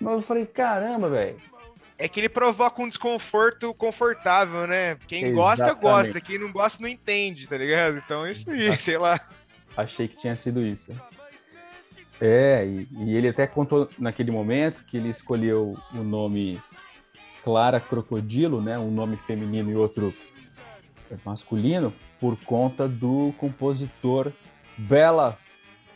Mas 0.02 0.14
eu 0.14 0.22
falei, 0.22 0.46
caramba, 0.48 1.08
velho. 1.10 1.38
É 1.98 2.08
que 2.10 2.20
ele 2.20 2.28
provoca 2.30 2.82
um 2.82 2.90
desconforto 2.90 3.74
confortável, 3.74 4.68
né? 4.68 4.98
Quem 5.08 5.34
gosta, 5.34 5.66
Exatamente. 5.68 5.82
gosta. 5.82 6.22
Quem 6.22 6.38
não 6.38 6.52
gosta, 6.52 6.82
não 6.82 6.90
entende, 6.90 7.48
tá 7.48 7.58
ligado? 7.58 7.98
Então 7.98 8.26
é 8.26 8.32
isso 8.32 8.50
aí, 8.52 8.76
sei 8.80 8.98
lá. 8.98 9.20
Achei 9.78 10.08
que 10.08 10.18
tinha 10.18 10.36
sido 10.36 10.62
isso. 10.62 10.92
É, 12.20 12.66
e, 12.66 12.88
e 12.92 13.16
ele 13.16 13.30
até 13.30 13.46
contou 13.48 13.90
naquele 13.98 14.32
momento 14.32 14.84
que 14.86 14.98
ele 14.98 15.10
escolheu 15.10 15.78
o 15.94 15.98
nome 16.04 16.62
Clara 17.44 17.80
Crocodilo, 17.80 18.62
né? 18.62 18.78
Um 18.78 18.92
nome 18.92 19.16
feminino 19.18 19.72
e 19.72 19.76
outro 19.76 20.14
masculino, 21.24 21.94
por 22.20 22.36
conta 22.44 22.88
do 22.88 23.34
compositor 23.38 24.32
Bela 24.78 25.38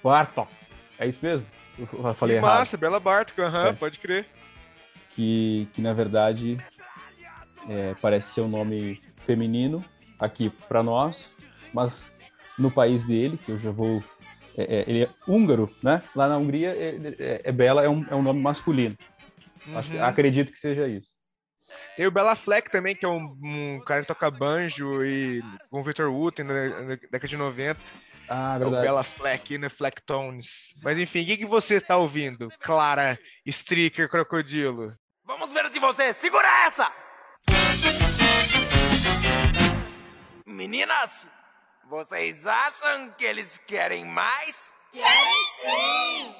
Bartok. 0.03 0.49
É 0.97 1.07
isso 1.07 1.19
mesmo? 1.21 1.45
Eu 1.77 2.13
falei 2.13 2.35
que 2.37 2.43
errado. 2.43 2.59
massa, 2.59 2.77
Bela 2.77 2.99
Bartok, 2.99 3.41
aham, 3.41 3.67
É. 3.69 3.73
pode 3.73 3.99
crer. 3.99 4.25
Que, 5.09 5.67
que 5.73 5.81
na 5.81 5.91
verdade 5.93 6.57
é, 7.67 7.95
parece 8.01 8.31
ser 8.33 8.41
um 8.41 8.47
nome 8.47 9.01
feminino 9.25 9.83
aqui 10.19 10.49
para 10.67 10.81
nós, 10.83 11.29
mas 11.73 12.11
no 12.57 12.69
país 12.71 13.03
dele, 13.03 13.37
que 13.45 13.51
eu 13.51 13.57
já 13.57 13.71
vou. 13.71 14.03
é- 14.57 14.79
é- 14.79 14.85
ele 14.89 15.03
é 15.03 15.09
húngaro, 15.27 15.73
né? 15.81 16.01
Lá 16.15 16.27
na 16.27 16.37
Hungria, 16.37 16.69
é, 16.75 16.95
é- 17.19 17.41
é 17.45 17.51
Bela 17.51 17.83
é 17.83 17.87
um, 17.89 18.05
é 18.09 18.15
um 18.15 18.21
nome 18.21 18.41
masculino. 18.41 18.97
Acho 19.75 19.91
que- 19.91 19.97
Uhum. 19.97 20.03
acredito 20.03 20.51
que 20.51 20.59
seja 20.59 20.87
isso. 20.87 21.13
Tem 21.95 22.05
o 22.07 22.11
Bela 22.11 22.35
Fleck 22.35 22.69
também, 22.69 22.95
que 22.95 23.05
é 23.05 23.07
um, 23.07 23.37
um 23.41 23.79
cara 23.85 24.01
que 24.01 24.07
toca 24.07 24.29
banjo 24.31 25.05
e 25.05 25.41
com 25.69 25.79
o 25.79 25.83
Victor 25.83 26.09
Wooten 26.11 26.43
na 26.45 26.53
década 27.11 27.27
de 27.27 27.37
90. 27.37 27.79
Ah, 28.29 28.53
É 28.53 28.57
o 28.57 28.59
verdade. 28.59 28.85
Bela 28.85 29.03
Fleck, 29.03 29.57
né? 29.57 29.69
Flecktones. 29.69 30.75
Mas 30.83 30.97
enfim, 30.99 31.23
o 31.23 31.25
que, 31.25 31.37
que 31.37 31.45
você 31.45 31.75
está 31.75 31.97
ouvindo? 31.97 32.49
Clara 32.59 33.19
Stricker 33.45 34.07
Crocodilo. 34.07 34.93
Vamos 35.25 35.51
ver 35.51 35.71
se 35.71 35.79
você 35.79 36.13
segura 36.13 36.47
essa! 36.65 36.91
Meninas, 40.45 41.29
vocês 41.89 42.45
acham 42.45 43.11
que 43.17 43.25
eles 43.25 43.57
querem 43.65 44.05
mais? 44.05 44.71
Querem 44.91 45.35
sim. 45.61 46.35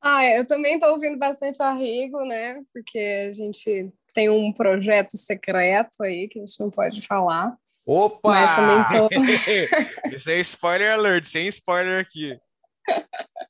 Ah, 0.00 0.24
eu 0.24 0.46
também 0.46 0.78
tô 0.78 0.86
ouvindo 0.92 1.18
bastante 1.18 1.62
Arrigo, 1.62 2.24
né? 2.24 2.62
Porque 2.72 2.98
a 3.28 3.32
gente 3.32 3.92
tem 4.14 4.28
um 4.28 4.52
projeto 4.52 5.16
secreto 5.16 6.02
aí 6.02 6.28
que 6.28 6.38
a 6.38 6.46
gente 6.46 6.58
não 6.60 6.70
pode 6.70 7.02
falar. 7.06 7.56
Opa! 7.86 8.30
Mas 8.30 8.50
também 8.54 8.84
tô. 8.90 9.08
Isso 10.16 10.30
é 10.30 10.38
spoiler 10.40 10.92
alert, 10.92 11.24
sem 11.24 11.46
spoiler 11.48 12.00
aqui. 12.00 12.38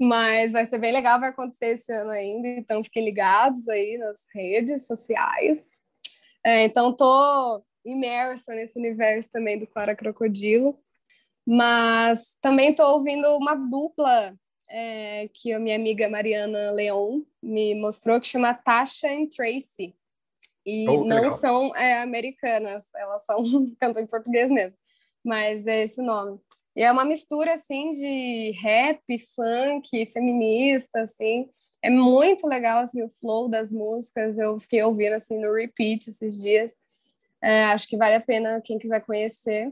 Mas 0.00 0.52
vai 0.52 0.66
ser 0.66 0.78
bem 0.78 0.92
legal, 0.92 1.20
vai 1.20 1.30
acontecer 1.30 1.66
esse 1.66 1.92
ano 1.92 2.10
ainda, 2.10 2.48
então 2.48 2.82
fiquem 2.82 3.04
ligados 3.04 3.68
aí 3.68 3.96
nas 3.96 4.18
redes 4.34 4.86
sociais. 4.86 5.58
É, 6.44 6.64
então, 6.64 6.92
tô 6.92 7.62
imersa 7.84 8.54
nesse 8.54 8.78
universo 8.78 9.30
também 9.30 9.58
do 9.58 9.66
Clara 9.66 9.94
Crocodilo, 9.94 10.78
mas 11.46 12.36
também 12.40 12.74
tô 12.74 12.84
ouvindo 12.84 13.28
uma 13.36 13.54
dupla 13.54 14.34
é, 14.68 15.28
que 15.32 15.52
a 15.52 15.58
minha 15.58 15.76
amiga 15.76 16.08
Mariana 16.08 16.70
Leon 16.70 17.22
me 17.42 17.74
mostrou, 17.74 18.20
que 18.20 18.28
chama 18.28 18.54
Tasha 18.54 19.08
and 19.08 19.26
Tracy. 19.28 19.94
E 20.66 20.88
Oh, 20.88 21.04
não 21.04 21.16
legal. 21.16 21.30
são 21.30 21.76
é, 21.76 22.00
americanas, 22.02 22.86
elas 22.94 23.24
são 23.24 23.36
cantam 23.78 24.02
em 24.02 24.06
português 24.06 24.50
mesmo, 24.50 24.76
mas 25.22 25.66
é 25.66 25.82
esse 25.82 26.00
o 26.00 26.04
nome. 26.04 26.40
E 26.76 26.82
é 26.82 26.90
uma 26.90 27.04
mistura 27.04 27.52
assim 27.52 27.92
de 27.92 28.50
rap, 28.60 29.00
funk, 29.34 30.06
feminista, 30.06 31.00
assim. 31.02 31.48
É 31.82 31.90
muito 31.90 32.46
legal 32.46 32.80
assim 32.80 33.02
o 33.02 33.08
flow 33.08 33.48
das 33.48 33.70
músicas. 33.70 34.38
Eu 34.38 34.58
fiquei 34.58 34.82
ouvindo 34.82 35.12
assim 35.12 35.38
no 35.38 35.52
repeat 35.52 36.08
esses 36.08 36.40
dias. 36.42 36.74
É, 37.42 37.64
acho 37.66 37.86
que 37.86 37.96
vale 37.96 38.14
a 38.16 38.20
pena 38.20 38.60
quem 38.62 38.78
quiser 38.78 39.04
conhecer. 39.04 39.70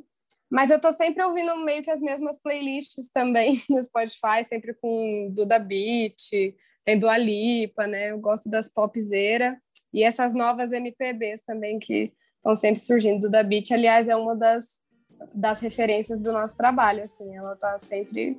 Mas 0.53 0.71
eu 0.71 0.79
tô 0.79 0.93
sempre 0.93 1.25
ouvindo 1.25 1.57
meio 1.65 1.83
que 1.83 1.91
as 1.91 2.03
mesmas 2.03 2.39
playlists 2.39 3.09
também 3.09 3.63
no 3.71 3.83
Spotify, 3.83 4.45
sempre 4.47 4.75
com 4.75 5.33
Duda 5.35 5.59
Beat, 5.59 6.15
tem 6.85 6.99
Dua 6.99 7.17
Lipa, 7.17 7.87
né? 7.87 8.11
Eu 8.11 8.19
gosto 8.19 8.51
das 8.51 8.69
popzera 8.69 9.59
e 9.95 10.05
essas 10.05 10.35
novas 10.35 10.71
MPBs 10.71 11.43
também 11.47 11.79
que 11.79 12.13
estão 12.37 12.55
sempre 12.55 12.83
surgindo. 12.83 13.23
Duda 13.23 13.43
Beat, 13.43 13.71
aliás, 13.71 14.11
é 14.11 14.15
uma 14.15 14.37
das 14.37 14.67
das 15.33 15.61
referências 15.61 16.21
do 16.21 16.33
nosso 16.33 16.57
trabalho, 16.57 17.05
assim, 17.05 17.35
ela 17.35 17.55
tá 17.57 17.79
sempre 17.79 18.37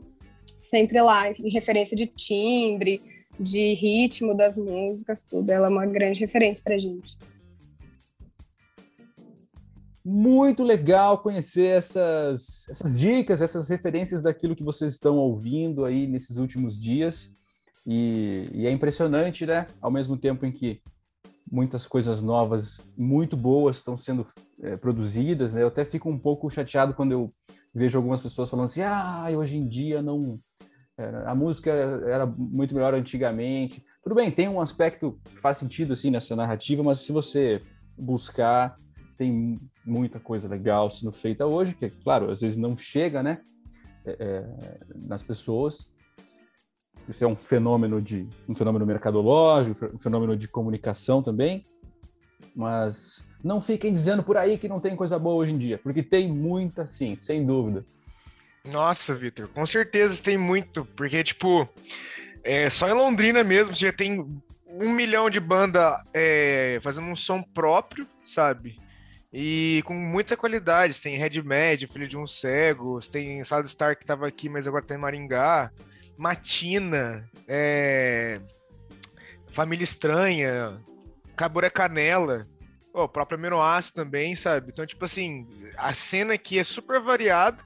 sempre 0.62 1.02
lá 1.02 1.32
em 1.32 1.49
referência 1.49 1.95
de 1.97 2.06
timbre, 2.06 3.02
de 3.39 3.73
ritmo 3.73 4.36
das 4.36 4.56
músicas, 4.56 5.23
tudo. 5.23 5.49
Ela 5.49 5.65
é 5.65 5.69
uma 5.69 5.86
grande 5.88 6.19
referência 6.19 6.63
pra 6.63 6.78
gente. 6.78 7.17
Muito 10.05 10.63
legal 10.63 11.19
conhecer 11.19 11.67
essas, 11.67 12.67
essas 12.69 12.99
dicas, 12.99 13.41
essas 13.41 13.69
referências 13.69 14.21
daquilo 14.21 14.55
que 14.55 14.63
vocês 14.63 14.93
estão 14.93 15.17
ouvindo 15.17 15.85
aí 15.85 16.05
nesses 16.07 16.37
últimos 16.37 16.79
dias. 16.79 17.31
E, 17.87 18.49
e 18.53 18.67
é 18.67 18.71
impressionante, 18.71 19.45
né? 19.45 19.65
Ao 19.81 19.89
mesmo 19.91 20.17
tempo 20.17 20.45
em 20.45 20.51
que 20.51 20.81
muitas 21.51 21.85
coisas 21.87 22.21
novas, 22.21 22.79
muito 22.97 23.37
boas, 23.37 23.77
estão 23.77 23.95
sendo 23.95 24.25
é, 24.61 24.75
produzidas, 24.75 25.53
né? 25.53 25.63
Eu 25.63 25.67
até 25.67 25.85
fico 25.85 26.09
um 26.09 26.17
pouco 26.19 26.49
chateado 26.49 26.93
quando 26.93 27.11
eu 27.11 27.33
vejo 27.73 27.97
algumas 27.97 28.19
pessoas 28.21 28.49
falando 28.49 28.65
assim: 28.65 28.81
ah, 28.81 29.25
hoje 29.37 29.57
em 29.57 29.67
dia 29.67 30.01
não. 30.01 30.39
era- 30.97 31.29
a 31.29 31.35
música 31.35 31.71
era 31.71 32.25
muito 32.25 32.73
melhor 32.75 32.93
antigamente. 32.93 33.81
Tudo 34.03 34.15
bem, 34.15 34.29
tem 34.31 34.49
um 34.49 34.59
aspecto 34.59 35.17
que 35.25 35.39
faz 35.39 35.57
sentido 35.57 35.93
assim 35.93 36.09
nessa 36.11 36.35
narrativa, 36.35 36.83
mas 36.83 36.99
se 36.99 37.11
você 37.11 37.61
buscar, 37.97 38.75
tem 39.17 39.60
muita 39.86 40.19
coisa 40.19 40.47
legal 40.47 40.89
sendo 40.89 41.12
feita 41.12 41.45
hoje, 41.45 41.73
que, 41.73 41.89
claro, 41.89 42.32
às 42.32 42.41
vezes 42.41 42.58
não 42.58 42.78
chega, 42.78 43.23
né? 43.23 43.39
é, 44.06 44.17
é, 44.19 44.43
nas 44.95 45.23
pessoas. 45.23 45.89
Isso 47.08 47.23
é 47.23 47.28
um 47.28 47.36
fenômeno 47.36 48.02
de 48.02 48.28
um 48.47 48.56
fenômeno 48.56 48.86
mercadológico, 48.86 49.86
um 49.93 49.99
fenômeno 49.99 50.38
de 50.38 50.47
comunicação 50.47 51.21
também. 51.21 51.65
Mas 52.56 53.26
não 53.43 53.62
fiquem 53.62 53.91
dizendo 53.91 54.23
por 54.23 54.38
aí 54.38 54.58
que 54.58 54.69
não 54.69 54.80
tem 54.80 54.95
coisa 54.95 55.17
boa 55.17 55.36
hoje 55.36 55.54
em 55.54 55.58
dia, 55.58 55.78
porque 55.78 56.04
tem 56.04 56.32
muita, 56.32 56.86
sim, 56.88 57.17
sem 57.17 57.45
dúvida. 57.45 57.84
Nossa, 58.65 59.13
Vitor, 59.13 59.49
com 59.49 59.65
certeza 59.65 60.21
tem 60.21 60.38
muito, 60.38 60.86
porque, 60.95 61.21
tipo, 61.23 61.67
é, 62.43 62.69
só 62.69 62.88
em 62.88 62.93
Londrina 62.93 63.43
mesmo 63.43 63.73
já 63.73 63.91
tem 63.91 64.26
um 64.65 64.93
milhão 64.93 65.30
de 65.30 65.39
banda 65.39 66.02
é, 66.13 66.80
fazendo 66.82 67.08
um 67.08 67.15
som 67.15 67.43
próprio, 67.43 68.08
sabe? 68.26 68.78
E 69.34 69.82
com 69.86 69.96
muita 69.96 70.38
qualidade. 70.38 71.02
Tem 71.02 71.17
Red 71.17 71.41
Mad, 71.41 71.84
Filho 71.91 72.08
de 72.08 72.15
um 72.15 72.28
Cego, 72.28 73.00
tem 73.00 73.43
Salad 73.43 73.65
Star 73.67 73.98
que 73.98 74.06
tava 74.06 74.28
aqui, 74.28 74.48
mas 74.48 74.67
agora 74.67 74.86
tá 74.86 74.93
em 74.93 75.00
Maringá. 75.00 75.72
Matina, 76.15 77.28
é, 77.48 78.39
Família 79.48 79.84
Estranha, 79.84 80.80
Cabura 81.36 81.69
Canela, 81.72 82.48
o 82.93 83.08
próprio 83.08 83.38
Aminoácido 83.39 83.96
também, 83.96 84.36
sabe? 84.36 84.69
Então, 84.72 84.86
tipo 84.86 85.04
assim, 85.04 85.48
a 85.76 85.93
cena 85.93 86.36
aqui 86.36 86.60
é 86.60 86.63
super 86.63 87.02
variada. 87.02 87.63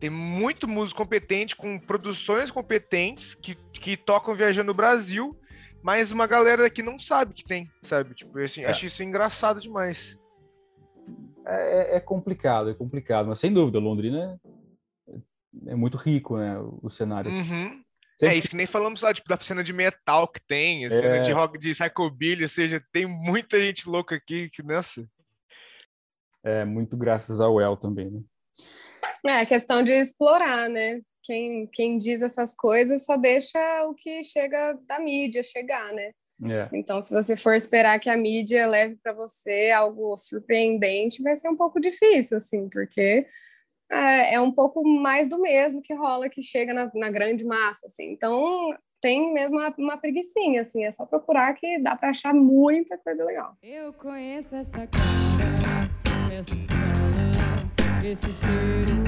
Tem 0.00 0.08
muito 0.08 0.66
músico 0.66 1.02
competente, 1.02 1.54
com 1.54 1.78
produções 1.78 2.50
competentes 2.50 3.34
que, 3.34 3.54
que 3.54 3.96
tocam 3.96 4.34
viajando 4.34 4.68
no 4.68 4.74
Brasil, 4.74 5.38
mas 5.82 6.10
uma 6.10 6.26
galera 6.26 6.68
que 6.70 6.82
não 6.82 6.98
sabe 6.98 7.34
que 7.34 7.44
tem, 7.44 7.70
sabe? 7.82 8.14
Tipo, 8.14 8.38
eu 8.38 8.44
assim, 8.46 8.62
É. 8.64 8.70
acho 8.70 8.86
isso 8.86 9.02
engraçado 9.02 9.60
demais. 9.60 10.18
É, 11.46 11.94
é- 11.94 11.96
é 11.96 12.00
complicado, 12.00 12.70
é 12.70 12.74
complicado, 12.74 13.26
mas 13.28 13.38
sem 13.38 13.52
dúvida, 13.52 13.78
Londrina 13.78 14.40
é, 15.66 15.72
é 15.72 15.74
muito 15.74 15.96
rico, 15.96 16.36
né? 16.38 16.58
O, 16.58 16.80
o 16.84 16.90
cenário. 16.90 17.30
Uhum. 17.30 17.82
Sempre 18.18 18.34
É 18.34 18.38
isso 18.38 18.48
que 18.48 18.56
nem 18.56 18.66
falamos 18.66 19.02
lá, 19.02 19.12
tipo, 19.12 19.28
da 19.28 19.38
cena 19.40 19.64
de 19.64 19.72
metal 19.72 20.28
que 20.28 20.40
tem, 20.46 20.86
a 20.86 20.90
cena 20.90 21.16
É. 21.16 21.20
de 21.22 21.32
rock 21.32 21.58
de 21.58 21.70
psychobilly, 21.72 22.42
ou 22.42 22.48
seja, 22.48 22.80
tem 22.92 23.06
muita 23.06 23.58
gente 23.58 23.88
louca 23.88 24.14
aqui 24.14 24.48
que, 24.50 24.62
nossa. 24.62 25.04
é 26.44 26.64
muito 26.64 26.96
graças 26.96 27.40
ao 27.40 27.60
El 27.60 27.76
também, 27.76 28.10
né? 28.10 28.20
É 29.26 29.40
a 29.40 29.46
questão 29.46 29.82
de 29.82 29.92
explorar, 29.92 30.68
né? 30.68 31.00
Quem, 31.24 31.66
quem 31.72 31.96
diz 31.96 32.20
essas 32.22 32.54
coisas 32.54 33.04
só 33.04 33.16
deixa 33.16 33.58
o 33.86 33.94
que 33.94 34.22
chega 34.24 34.76
da 34.86 34.98
mídia 34.98 35.42
chegar, 35.42 35.92
né? 35.92 36.12
É. 36.50 36.68
Então, 36.72 37.00
se 37.00 37.14
você 37.14 37.36
for 37.36 37.54
esperar 37.54 38.00
que 38.00 38.10
a 38.10 38.16
mídia 38.16 38.66
leve 38.66 38.96
para 39.02 39.12
você 39.12 39.70
algo 39.70 40.16
surpreendente, 40.16 41.22
vai 41.22 41.36
ser 41.36 41.48
um 41.48 41.56
pouco 41.56 41.80
difícil, 41.80 42.36
assim, 42.36 42.68
porque 42.68 43.26
é, 43.90 44.34
é 44.34 44.40
um 44.40 44.50
pouco 44.50 44.82
mais 44.82 45.28
do 45.28 45.40
mesmo 45.40 45.82
que 45.82 45.94
rola, 45.94 46.28
que 46.28 46.42
chega 46.42 46.72
na, 46.72 46.90
na 46.94 47.10
grande 47.10 47.44
massa, 47.44 47.86
assim. 47.86 48.10
Então, 48.10 48.74
tem 49.00 49.32
mesmo 49.32 49.58
uma, 49.58 49.74
uma 49.78 49.96
preguiçinha, 49.96 50.62
assim, 50.62 50.84
é 50.84 50.90
só 50.90 51.04
procurar 51.04 51.52
que 51.54 51.78
dá 51.78 51.96
para 51.96 52.10
achar 52.10 52.34
muita 52.34 52.96
coisa 52.98 53.24
legal. 53.24 53.56
Eu 53.62 53.92
conheço 53.92 54.54
essa 54.54 54.86
cara, 54.86 55.90
essa 56.32 56.54
fala, 56.68 58.02
esse 58.04 58.32
cheiro, 58.32 59.02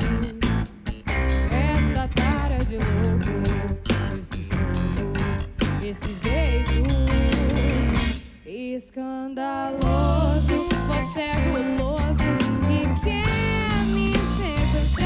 essa 1.51 2.09
cara 2.09 2.59
de 2.59 2.77
louco, 2.77 3.35
esse 4.21 4.43
fogo, 4.51 5.87
esse 5.87 6.15
jeito 6.15 7.14
escandaloso. 8.75 9.79
Você 10.89 11.21
é 11.21 11.35
guloso 11.53 12.25
e 12.69 12.81
quer 13.05 13.25
me 13.93 14.13
sequestrar. 14.37 15.05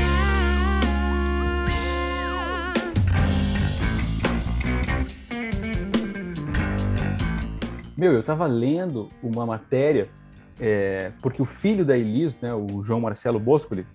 Meu, 7.96 8.12
eu 8.12 8.22
tava 8.22 8.46
lendo 8.46 9.10
uma 9.22 9.44
matéria, 9.44 10.08
é, 10.58 11.12
porque 11.20 11.42
o 11.42 11.46
filho 11.46 11.84
da 11.84 11.96
Elis, 11.96 12.40
né, 12.40 12.54
o 12.54 12.82
João 12.82 13.00
Marcelo 13.00 13.38
Boscoli, 13.38 13.86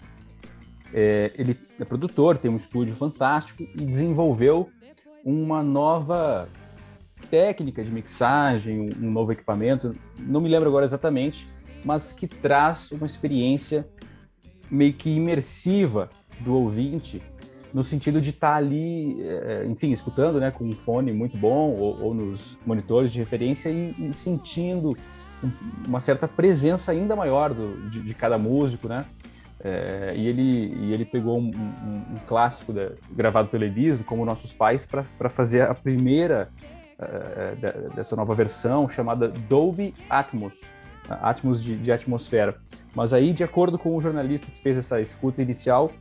é, 0.93 1.31
ele 1.35 1.57
é 1.79 1.85
produtor, 1.85 2.37
tem 2.37 2.51
um 2.51 2.57
estúdio 2.57 2.95
fantástico 2.95 3.63
e 3.63 3.85
desenvolveu 3.85 4.69
uma 5.25 5.63
nova 5.63 6.47
técnica 7.37 7.83
de 7.83 7.91
mixagem, 7.91 8.79
um, 9.01 9.09
novo 9.09 9.31
equipamento, 9.31 9.95
não 10.19 10.39
me 10.39 10.47
lembro 10.47 10.69
agora 10.69 10.85
exatamente, 10.85 11.47
mas 11.83 12.13
que 12.13 12.27
traz 12.27 12.91
uma 12.91 13.07
experiência 13.07 13.87
meio 14.69 14.93
que 14.93 15.09
imersiva 15.09 16.09
do 16.41 16.53
ouvinte, 16.53 17.23
no 17.73 17.83
sentido 17.83 18.21
de 18.21 18.29
estar 18.29 18.53
ali, 18.53 19.17
é, 19.23 19.65
enfim, 19.65 19.91
escutando 19.91 20.39
né, 20.39 20.51
com 20.51 20.63
um 20.63 20.73
fone 20.75 21.11
muito 21.11 21.35
bom 21.35 21.71
ou, 21.71 22.03
ou 22.03 22.13
nos 22.13 22.55
monitores 22.67 23.11
de 23.11 23.17
referência 23.17 23.67
e, 23.69 23.95
e 23.97 24.13
sentindo 24.13 24.95
um- 25.43 25.51
uma 25.87 25.99
certa 25.99 26.27
presença 26.27 26.91
ainda 26.91 27.15
maior 27.15 27.51
do- 27.51 27.89
de, 27.89 27.99
de 28.03 28.13
cada 28.13 28.37
músico, 28.37 28.87
né? 28.87 29.05
É, 29.65 30.13
e, 30.15 30.27
ele, 30.27 30.75
e 30.75 30.93
ele 30.93 31.05
pegou 31.05 31.39
um, 31.39 31.45
um- 31.49 32.13
um 32.13 32.17
clássico 32.27 32.71
da- 32.73 32.91
gravado 33.11 33.47
pelo 33.47 33.63
Elise, 33.63 34.03
como 34.03 34.23
Nossos 34.23 34.53
Pais, 34.53 34.85
para 34.85 35.29
fazer 35.31 35.61
a 35.63 35.73
primeira 35.73 36.49
eh, 36.61 36.62
dessa 37.95 38.15
nova 38.15 38.33
versão, 38.35 38.87
chamada 38.87 39.27
Dolby 39.27 39.93
Atmos, 40.09 40.61
Atmos 41.09 41.63
de, 41.63 41.75
de 41.75 41.91
atmosfera. 41.91 42.57
Mas 42.95 43.13
aí, 43.13 43.33
de 43.33 43.43
acordo 43.43 43.77
com 43.77 43.95
o 43.95 44.01
jornalista 44.01 44.51
que 44.51 44.59
fez 44.59 44.77
essa 44.77 45.01
escuta 45.01 45.41
inicial, 45.41 45.91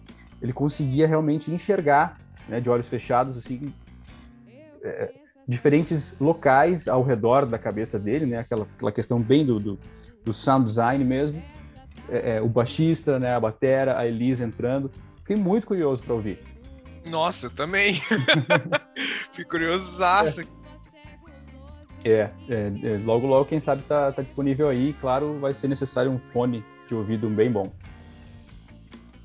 ele 0.40 0.52
conseguia 0.52 1.06
realmente 1.06 1.50
enxergar, 1.50 2.18
né, 2.48 2.60
de 2.60 2.68
olhos 2.68 2.88
fechados, 2.88 3.36
assim, 3.36 3.72
eh, 4.82 5.12
diferentes 5.46 6.18
locais 6.20 6.88
ao 6.88 7.02
redor 7.02 7.46
da 7.46 7.58
cabeça 7.58 7.98
dele, 7.98 8.26
né? 8.26 8.38
Aquela, 8.38 8.66
aquela 8.74 8.92
questão 8.92 9.20
bem 9.20 9.44
do, 9.44 9.58
do, 9.58 9.78
do 10.24 10.32
sound 10.32 10.64
design 10.64 11.04
mesmo. 11.04 11.42
É, 12.08 12.36
é, 12.36 12.42
o 12.42 12.48
baixista, 12.48 13.18
né? 13.18 13.34
A 13.34 13.40
batera, 13.40 13.98
a 13.98 14.06
Elisa 14.06 14.44
entrando. 14.44 14.90
Fiquei 15.18 15.36
muito 15.36 15.66
curioso 15.66 16.02
para 16.02 16.14
ouvir. 16.14 16.38
Nossa, 17.04 17.46
eu 17.46 17.50
também. 17.50 18.00
Fico 19.32 19.50
curiosaço. 19.50 20.40
É, 20.40 20.46
é, 22.04 22.30
é, 22.48 22.70
logo, 23.04 23.26
logo, 23.26 23.44
quem 23.44 23.60
sabe 23.60 23.82
tá, 23.82 24.10
tá 24.12 24.22
disponível 24.22 24.68
aí. 24.68 24.92
Claro, 25.00 25.38
vai 25.38 25.52
ser 25.54 25.68
necessário 25.68 26.10
um 26.10 26.18
fone 26.18 26.64
de 26.88 26.94
ouvido 26.94 27.28
bem 27.28 27.50
bom. 27.50 27.70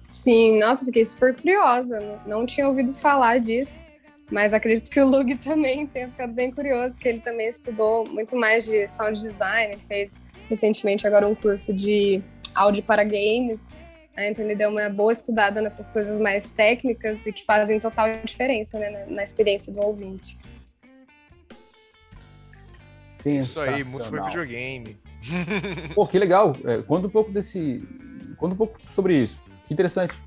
Sim, 0.07 0.59
nossa, 0.59 0.85
fiquei 0.85 1.03
super 1.03 1.35
curiosa. 1.35 1.99
Não, 1.99 2.39
não 2.39 2.45
tinha 2.45 2.67
ouvido 2.67 2.93
falar 2.93 3.39
disso, 3.39 3.85
mas 4.31 4.53
acredito 4.53 4.89
que 4.89 4.99
o 4.99 5.07
Lug 5.07 5.35
também 5.43 5.85
tenha 5.85 6.07
ficado 6.09 6.33
bem 6.33 6.51
curioso, 6.51 6.97
que 6.97 7.07
ele 7.07 7.19
também 7.19 7.47
estudou 7.49 8.07
muito 8.07 8.35
mais 8.35 8.65
de 8.65 8.87
sound 8.87 9.21
design, 9.21 9.77
fez 9.87 10.15
recentemente 10.49 11.05
agora 11.05 11.27
um 11.27 11.35
curso 11.35 11.73
de 11.73 12.21
áudio 12.55 12.83
para 12.83 13.03
games. 13.03 13.67
né? 14.15 14.29
Então 14.31 14.45
ele 14.45 14.55
deu 14.55 14.69
uma 14.69 14.89
boa 14.89 15.11
estudada 15.11 15.61
nessas 15.61 15.89
coisas 15.89 16.19
mais 16.19 16.45
técnicas 16.47 17.25
e 17.25 17.33
que 17.33 17.43
fazem 17.45 17.77
total 17.79 18.07
diferença 18.23 18.79
né, 18.79 18.89
na- 18.89 19.15
na 19.17 19.23
experiência 19.23 19.73
do 19.73 19.81
ouvinte. 19.81 20.37
Isso 23.25 23.59
aí, 23.59 23.83
Sensacional. 23.83 24.25
videogame. 24.27 24.97
Pô, 25.95 26.07
que 26.07 26.19
legal. 26.19 26.55
É, 26.63 26.81
conta 26.81 27.07
um 27.07 27.09
pouco 27.09 27.31
desse. 27.31 27.83
Conta 28.37 28.53
um 28.53 28.57
pouco 28.57 28.79
sobre 28.91 29.21
isso. 29.21 29.41
Que 29.65 29.73
interessante. 29.73 30.21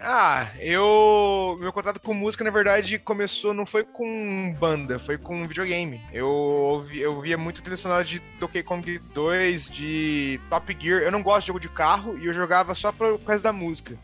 Ah, 0.00 0.48
eu. 0.60 1.56
Meu 1.58 1.72
contato 1.72 1.98
com 2.00 2.12
música, 2.12 2.44
na 2.44 2.50
verdade, 2.50 2.98
começou, 2.98 3.54
não 3.54 3.64
foi 3.64 3.82
com 3.82 4.54
banda, 4.58 4.98
foi 4.98 5.16
com 5.16 5.46
videogame. 5.48 6.00
Eu, 6.12 6.28
ouvi, 6.28 7.00
eu 7.00 7.20
via 7.20 7.38
muito 7.38 7.62
trilha 7.62 7.76
sonora 7.76 8.04
de 8.04 8.20
Donkey 8.38 8.62
Kong 8.62 8.98
2, 9.14 9.70
de 9.70 10.40
Top 10.50 10.76
Gear. 10.78 11.02
Eu 11.02 11.10
não 11.10 11.22
gosto 11.22 11.40
de 11.42 11.46
jogo 11.48 11.60
de 11.60 11.68
carro 11.68 12.18
e 12.18 12.26
eu 12.26 12.32
jogava 12.34 12.74
só 12.74 12.92
por 12.92 13.18
causa 13.20 13.42
da 13.42 13.52
música. 13.52 13.96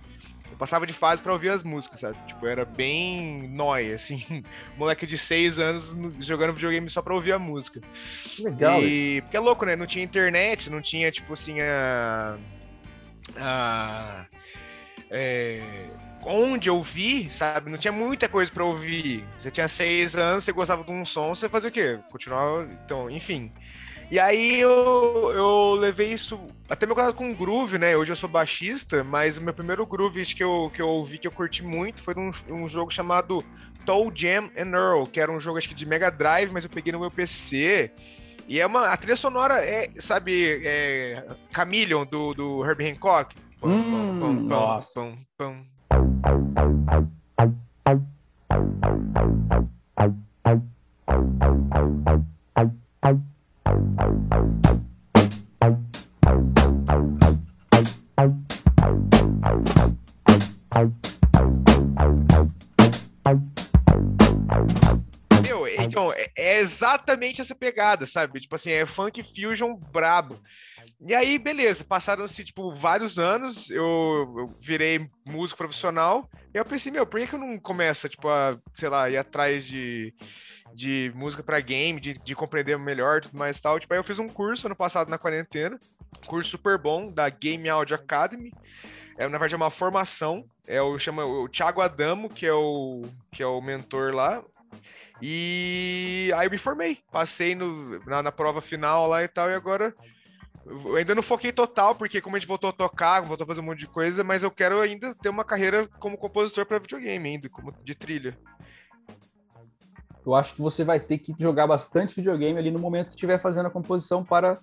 Passava 0.62 0.86
de 0.86 0.92
fase 0.92 1.20
pra 1.20 1.32
ouvir 1.32 1.48
as 1.48 1.64
músicas, 1.64 1.98
sabe? 1.98 2.16
Tipo, 2.24 2.46
era 2.46 2.64
bem 2.64 3.48
nóia, 3.48 3.96
assim. 3.96 4.44
Moleque 4.78 5.04
de 5.04 5.18
6 5.18 5.58
anos 5.58 5.92
no- 5.92 6.22
jogando 6.22 6.52
videogame 6.52 6.88
só 6.88 7.02
pra 7.02 7.12
ouvir 7.12 7.32
a 7.32 7.38
música. 7.38 7.80
Legal. 8.38 8.80
E, 8.80 9.22
porque 9.22 9.36
é 9.36 9.40
louco, 9.40 9.64
né? 9.66 9.74
Não 9.74 9.86
tinha 9.86 10.04
internet, 10.04 10.70
não 10.70 10.80
tinha, 10.80 11.10
tipo 11.10 11.32
assim, 11.32 11.56
a. 11.60 12.36
a 13.38 14.24
é, 15.10 15.88
onde 16.24 16.70
ouvir, 16.70 17.32
sabe? 17.32 17.68
Não 17.68 17.76
tinha 17.76 17.90
muita 17.90 18.28
coisa 18.28 18.48
pra 18.48 18.64
ouvir. 18.64 19.24
Você 19.36 19.50
tinha 19.50 19.66
seis 19.66 20.14
anos, 20.14 20.44
você 20.44 20.52
gostava 20.52 20.84
de 20.84 20.92
um 20.92 21.04
som, 21.04 21.34
você 21.34 21.48
fazia 21.48 21.70
o 21.70 21.72
quê? 21.72 21.98
Continuava. 22.12 22.68
Então, 22.84 23.10
enfim. 23.10 23.50
E 24.12 24.20
aí 24.20 24.60
eu, 24.60 25.32
eu 25.34 25.74
levei 25.74 26.12
isso. 26.12 26.38
Até 26.68 26.84
meu 26.84 26.94
caso 26.94 27.14
com 27.14 27.32
groove, 27.32 27.78
né? 27.78 27.96
Hoje 27.96 28.12
eu 28.12 28.16
sou 28.16 28.28
baixista, 28.28 29.02
mas 29.02 29.38
o 29.38 29.42
meu 29.42 29.54
primeiro 29.54 29.86
groove 29.86 30.22
que 30.34 30.44
eu, 30.44 30.70
que 30.74 30.82
eu 30.82 30.86
ouvi, 30.86 31.16
que 31.16 31.26
eu 31.26 31.32
curti 31.32 31.64
muito, 31.64 32.02
foi 32.02 32.12
um, 32.18 32.30
um 32.50 32.68
jogo 32.68 32.90
chamado 32.90 33.42
Toe 33.86 34.12
Jam 34.14 34.50
and 34.54 34.76
Earl, 34.76 35.06
que 35.06 35.18
era 35.18 35.32
um 35.32 35.40
jogo 35.40 35.56
acho 35.56 35.66
que 35.66 35.74
de 35.74 35.86
Mega 35.86 36.10
Drive, 36.10 36.52
mas 36.52 36.62
eu 36.62 36.68
peguei 36.68 36.92
no 36.92 37.00
meu 37.00 37.10
PC. 37.10 37.90
E 38.46 38.60
é 38.60 38.66
uma. 38.66 38.88
A 38.88 38.96
trilha 38.98 39.16
sonora 39.16 39.64
é, 39.64 39.88
sabe, 39.96 40.60
é, 40.62 41.24
Chameleon 41.50 42.04
do, 42.04 42.34
do 42.34 42.66
Herbie 42.66 42.90
Hancock. 42.90 43.34
Hum, 43.62 44.42
nossa. 44.46 45.10
pam, 45.38 45.64
pam. 45.80 46.12
Meu, 65.42 65.68
então, 65.68 66.12
é, 66.12 66.30
é 66.36 66.58
exatamente 66.60 67.40
essa 67.40 67.54
pegada, 67.54 68.06
sabe? 68.06 68.40
Tipo 68.40 68.54
assim, 68.54 68.70
é 68.70 68.86
funk 68.86 69.22
fusion 69.22 69.74
brabo. 69.74 70.40
E 71.04 71.14
aí, 71.14 71.36
beleza, 71.36 71.82
passaram-se, 71.82 72.44
tipo, 72.44 72.72
vários 72.74 73.18
anos, 73.18 73.68
eu, 73.70 73.82
eu 74.38 74.56
virei 74.60 75.10
músico 75.26 75.58
profissional, 75.58 76.30
e 76.54 76.56
eu 76.56 76.64
pensei, 76.64 76.92
meu, 76.92 77.04
por 77.04 77.18
que, 77.18 77.26
que 77.26 77.34
eu 77.34 77.40
não 77.40 77.58
começo, 77.58 78.08
tipo, 78.08 78.28
a, 78.28 78.56
sei 78.74 78.88
lá, 78.88 79.10
ir 79.10 79.16
atrás 79.16 79.66
de, 79.66 80.14
de 80.74 81.12
música 81.14 81.42
pra 81.42 81.60
game, 81.60 82.00
de, 82.00 82.14
de 82.14 82.34
compreender 82.34 82.78
melhor 82.78 83.20
tudo 83.20 83.36
mais 83.36 83.58
e 83.58 83.62
tal. 83.62 83.80
Tipo, 83.80 83.92
aí 83.94 83.98
eu 83.98 84.04
fiz 84.04 84.18
um 84.18 84.28
curso 84.28 84.66
ano 84.66 84.76
passado 84.76 85.08
na 85.08 85.18
quarentena, 85.18 85.78
curso 86.26 86.50
super 86.50 86.78
bom, 86.78 87.10
da 87.10 87.28
Game 87.28 87.68
Audio 87.68 87.96
Academy. 87.96 88.52
É, 89.18 89.24
na 89.24 89.38
verdade, 89.38 89.54
é 89.54 89.56
uma 89.56 89.70
formação. 89.70 90.44
É 90.66 90.80
o, 90.80 90.98
chama, 90.98 91.24
o 91.24 91.48
Thiago 91.48 91.80
Adamo, 91.80 92.28
que 92.28 92.46
é 92.46 92.52
o, 92.52 93.02
que 93.30 93.42
é 93.42 93.46
o 93.46 93.60
mentor 93.60 94.14
lá. 94.14 94.42
E 95.20 96.30
aí 96.36 96.46
eu 96.46 96.50
me 96.50 96.58
formei. 96.58 96.98
Passei 97.10 97.54
no, 97.54 97.98
na, 98.06 98.22
na 98.22 98.32
prova 98.32 98.60
final 98.60 99.08
lá 99.08 99.22
e 99.22 99.28
tal, 99.28 99.50
e 99.50 99.54
agora 99.54 99.94
eu 100.66 100.96
ainda 100.96 101.14
não 101.14 101.22
foquei 101.22 101.52
total, 101.52 101.94
porque 101.94 102.20
como 102.20 102.36
a 102.36 102.38
gente 102.38 102.48
voltou 102.48 102.70
a 102.70 102.72
tocar, 102.72 103.20
voltou 103.22 103.44
a 103.44 103.46
fazer 103.46 103.60
um 103.60 103.64
monte 103.64 103.80
de 103.80 103.86
coisa, 103.88 104.22
mas 104.22 104.42
eu 104.42 104.50
quero 104.50 104.80
ainda 104.80 105.14
ter 105.14 105.28
uma 105.28 105.44
carreira 105.44 105.88
como 105.98 106.16
compositor 106.16 106.64
para 106.66 106.78
videogame, 106.78 107.28
ainda, 107.30 107.48
como 107.48 107.72
de 107.84 107.94
trilha. 107.94 108.38
Eu 110.24 110.34
acho 110.34 110.54
que 110.54 110.62
você 110.62 110.84
vai 110.84 111.00
ter 111.00 111.18
que 111.18 111.34
jogar 111.38 111.66
bastante 111.66 112.14
videogame 112.14 112.56
ali 112.58 112.70
no 112.70 112.78
momento 112.78 113.08
que 113.08 113.14
estiver 113.14 113.38
fazendo 113.38 113.66
a 113.66 113.70
composição 113.70 114.24
para 114.24 114.56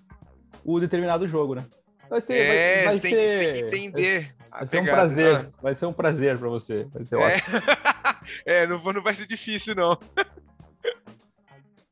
o 0.64 0.80
determinado 0.80 1.28
jogo, 1.28 1.54
né? 1.54 1.66
Vai 2.08 2.20
ser, 2.20 2.46
vai- 2.46 2.56
é, 2.56 2.84
vai 2.84 2.94
você 2.94 3.00
tem, 3.02 3.10
que- 3.14 3.26
você 3.26 3.38
tem 3.38 3.52
que 3.52 3.52
ser- 3.52 3.66
entender. 3.66 4.34
a 4.50 4.58
Vai 4.58 4.66
ser 4.66 4.76
um 4.78 4.80
pegada. 4.84 5.00
prazer, 5.02 5.50
vai 5.62 5.74
ser 5.74 5.86
um 5.86 5.92
prazer 5.92 6.38
para 6.38 6.48
você. 6.48 6.84
Vai 6.92 7.04
ser 7.04 7.16
Ah, 7.16 7.18
ótimo. 7.20 7.44
é, 8.46 8.66
não, 8.66 8.80
vou- 8.80 8.92
não 8.94 9.02
vai 9.02 9.14
ser 9.14 9.26
difícil, 9.26 9.74
não. 9.74 9.96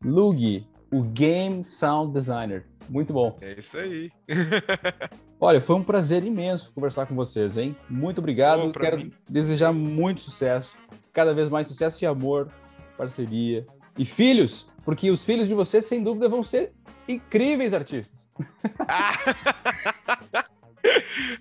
Lug, 0.02 0.66
o 0.90 1.02
Game 1.02 1.64
Sound 1.64 2.12
Designer. 2.12 2.64
Muito 2.88 3.12
bom. 3.12 3.36
É 3.40 3.52
isso 3.58 3.76
aí. 3.76 4.10
Olha, 5.40 5.60
foi 5.60 5.76
um 5.76 5.84
prazer 5.84 6.24
imenso 6.24 6.72
conversar 6.72 7.06
com 7.06 7.14
vocês, 7.14 7.56
hein? 7.56 7.76
Muito 7.88 8.18
obrigado. 8.18 8.72
Pra 8.72 8.82
Quero 8.82 8.98
mim. 8.98 9.12
desejar 9.28 9.72
muito 9.72 10.20
sucesso, 10.20 10.76
cada 11.12 11.34
vez 11.34 11.48
mais 11.48 11.68
sucesso 11.68 12.02
e 12.02 12.06
amor, 12.06 12.50
parceria 12.96 13.66
e 13.96 14.04
filhos, 14.04 14.68
porque 14.84 15.10
os 15.10 15.24
filhos 15.24 15.48
de 15.48 15.54
vocês, 15.54 15.84
sem 15.84 16.02
dúvida, 16.02 16.28
vão 16.28 16.42
ser 16.42 16.72
incríveis 17.06 17.74
artistas. 17.74 18.30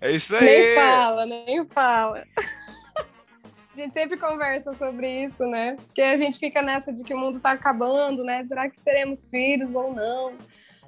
É 0.01 0.11
isso 0.11 0.35
aí. 0.35 0.43
Nem 0.43 0.75
fala, 0.75 1.25
nem 1.25 1.65
fala. 1.65 2.23
A 3.73 3.79
gente 3.79 3.93
sempre 3.93 4.17
conversa 4.17 4.73
sobre 4.73 5.25
isso, 5.25 5.45
né? 5.45 5.75
Porque 5.75 6.01
a 6.01 6.15
gente 6.15 6.39
fica 6.39 6.63
nessa 6.63 6.91
de 6.91 7.03
que 7.03 7.13
o 7.13 7.17
mundo 7.17 7.39
tá 7.39 7.51
acabando, 7.51 8.23
né? 8.23 8.43
Será 8.43 8.67
que 8.67 8.81
teremos 8.81 9.25
filhos 9.25 9.69
ou 9.71 9.93
não? 9.93 10.33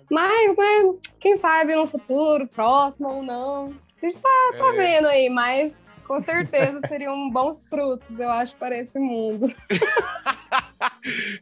Mas, 0.10 0.57
né, 0.57 0.93
quem 1.20 1.36
sabe 1.36 1.76
no 1.76 1.86
futuro, 1.86 2.47
próximo 2.47 3.10
ou 3.10 3.24
não. 3.24 3.74
A 4.01 4.05
gente 4.05 4.20
tá, 4.20 4.30
tá 4.57 4.68
É. 4.68 4.78
vendo 4.78 5.07
aí, 5.07 5.30
mas 5.30 5.74
com 6.07 6.20
certeza 6.20 6.80
seriam 6.88 7.30
bons 7.30 7.68
frutos, 7.68 8.20
eu 8.20 8.30
acho, 8.30 8.55
para 8.55 8.78
esse 8.78 8.97
mundo. 8.99 9.47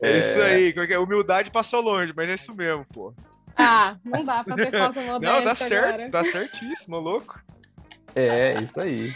É 0.01 0.17
isso 0.19 0.39
aí. 0.41 0.73
como 0.73 0.85
é 0.85 0.93
é? 0.93 0.99
Humildade 0.99 1.51
passou 1.51 1.81
longe, 1.81 2.13
mas 2.15 2.29
é 2.29 2.33
isso 2.35 2.53
mesmo, 2.53 2.85
pô. 2.93 3.13
Ah, 3.55 3.95
não 4.03 4.23
dá 4.23 4.43
pra 4.43 4.55
ter 4.55 4.71
falsa 4.71 5.01
modéstia 5.01 5.35
Não, 5.39 5.43
tá 5.43 5.55
certo, 5.55 5.85
agora. 5.93 6.09
tá 6.11 6.23
certíssimo, 6.23 6.97
louco. 6.99 7.39
É, 8.17 8.61
isso 8.61 8.79
aí. 8.79 9.15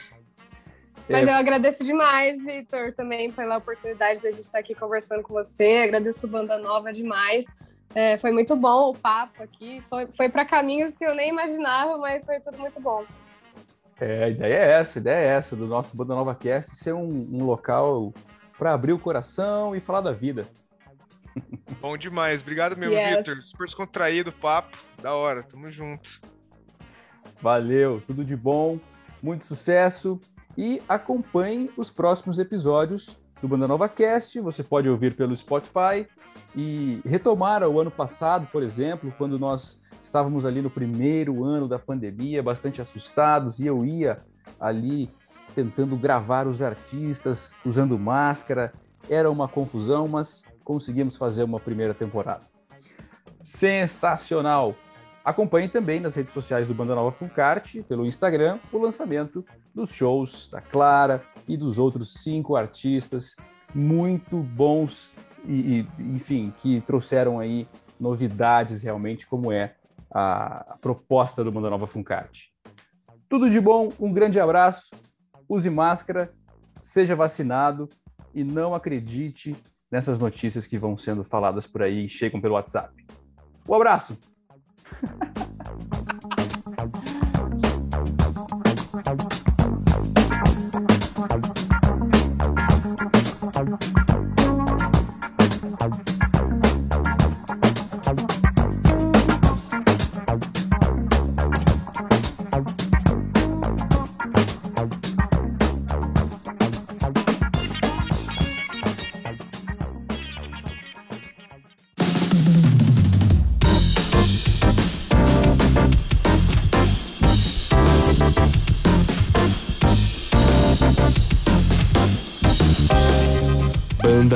Mas 1.10 1.28
É. 1.28 1.32
eu 1.32 1.36
agradeço 1.36 1.84
demais, 1.84 2.44
Vitor, 2.44 2.94
também 2.94 3.32
pela 3.32 3.58
oportunidade 3.58 4.22
de 4.22 4.28
a 4.28 4.32
gente 4.32 4.44
estar 4.44 4.60
aqui 4.60 4.74
conversando 4.74 5.22
com 5.22 5.34
você. 5.34 5.82
Agradeço 5.84 6.26
o 6.26 6.30
Banda 6.30 6.58
Nova 6.58 6.92
demais. 6.94 7.46
É, 7.94 8.18
foi 8.18 8.32
muito 8.32 8.56
bom 8.56 8.90
o 8.90 8.94
papo 8.94 9.44
aqui. 9.44 9.84
Foi, 9.90 10.12
foi 10.12 10.30
para 10.30 10.46
caminhos 10.46 10.96
que 10.98 11.06
eu 11.06 11.14
nem 11.14 11.30
imaginava, 11.30 11.98
mas 11.98 12.24
foi 12.24 12.40
tudo 12.40 12.58
muito 12.58 12.80
bom. 12.80 13.06
É, 14.00 14.24
a 14.24 14.30
ideia 14.30 14.56
é 14.56 14.72
essa, 14.80 14.98
a 14.98 15.02
ideia 15.02 15.16
é 15.16 15.38
essa, 15.38 15.56
do 15.56 15.68
nosso 15.68 15.96
Banda 15.96 16.16
Nova 16.16 16.34
Cast 16.34 16.76
ser 16.76 16.94
um, 16.94 17.28
um 17.32 17.44
local 17.44 18.14
para 18.58 18.74
abrir 18.74 18.94
o 18.94 19.00
coração 19.00 19.76
e 19.76 19.80
falar 19.80 20.02
da 20.02 20.12
vida. 20.12 20.48
Bom 21.80 21.96
demais. 21.98 22.42
Obrigado 22.42 22.76
mesmo, 22.76 22.96
Yes. 22.96 23.18
Vitor. 23.18 23.42
Super 23.44 23.66
descontraído 23.66 24.30
o 24.32 24.34
papo. 24.34 24.78
Da 25.02 25.14
hora, 25.14 25.44
tamo 25.44 25.70
junto. 25.72 26.22
Valeu, 27.42 28.02
tudo 28.06 28.24
de 28.24 28.36
bom, 28.36 28.80
muito 29.22 29.46
sucesso 29.46 30.20
e 30.58 30.82
acompanhe 30.88 31.72
os 31.76 31.90
próximos 31.90 32.38
episódios 32.38 33.18
do 33.42 33.48
Banda 33.48 33.68
Nova 33.68 33.90
Cast. 33.90 34.40
Você 34.42 34.64
pode 34.64 34.88
ouvir 34.88 35.16
pelo 35.16 35.36
Spotify 35.36 36.08
e 36.56 37.02
retomar 37.06 37.64
o 37.64 37.80
ano 37.80 37.92
passado, 37.92 38.48
por 38.52 38.64
exemplo, 38.64 39.14
quando 39.18 39.40
nós 39.40 39.80
estávamos 40.02 40.46
ali 40.46 40.62
no 40.62 40.70
primeiro 40.70 41.44
ano 41.44 41.68
da 41.68 41.80
pandemia, 41.80 42.44
bastante 42.44 42.82
assustados, 42.82 43.60
e 43.60 43.68
eu 43.68 43.86
ia 43.86 44.22
ali 44.60 45.10
tentando 45.56 45.96
gravar 45.96 46.48
os 46.48 46.62
artistas 46.62 47.54
usando 47.66 47.98
máscara. 47.98 48.74
Era 49.10 49.30
uma 49.30 49.48
confusão, 49.48 50.08
mas 50.08 50.44
conseguimos 50.64 51.18
fazer 51.18 51.44
uma 51.44 51.60
primeira 51.60 51.94
temporada. 51.94 52.42
Sensacional! 53.44 54.76
Acompanhe 55.24 55.70
também 55.70 56.00
nas 56.00 56.16
redes 56.16 56.34
sociais 56.34 56.68
do 56.68 56.74
Banda 56.74 56.96
Nova 56.96 57.12
Funcarte, 57.12 57.84
pelo 57.84 58.06
Instagram, 58.06 58.60
o 58.72 58.80
lançamento 58.80 59.46
dos 59.74 59.92
shows 59.92 60.50
da 60.52 60.62
Clara 60.62 61.24
e 61.48 61.56
dos 61.56 61.78
outros 61.78 62.14
cinco 62.14 62.56
artistas 62.56 63.36
muito 63.74 64.38
bons 64.38 65.10
e, 65.46 65.82
e 65.82 66.02
enfim, 66.16 66.54
que 66.60 66.82
trouxeram 66.82 67.40
aí 67.40 67.68
novidades 68.00 68.82
realmente, 68.82 69.28
como 69.28 69.52
é 69.52 69.76
a, 70.14 70.78
proposta 70.82 71.44
do 71.44 71.52
Banda 71.52 71.70
Nova 71.70 71.88
Funcarte. 71.88 72.52
Tudo 73.30 73.50
de 73.50 73.62
bom, 73.62 73.92
um 74.00 74.12
grande 74.12 74.40
abraço, 74.40 74.90
use 75.48 75.70
máscara, 75.70 76.34
seja 76.82 77.16
vacinado 77.16 77.88
e 78.34 78.44
não 78.44 78.74
acredite 78.74 79.56
nessas 79.90 80.20
notícias 80.20 80.66
que 80.66 80.78
vão 80.78 80.98
sendo 80.98 81.24
faladas 81.24 81.68
por 81.68 81.84
aí 81.84 82.06
e 82.06 82.10
chegam 82.10 82.42
pelo 82.42 82.56
WhatsApp. 82.56 82.94
Um 83.68 83.74
abraço! 83.74 84.18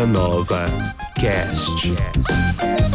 Nova 0.05 0.67
Cast. 1.15 2.94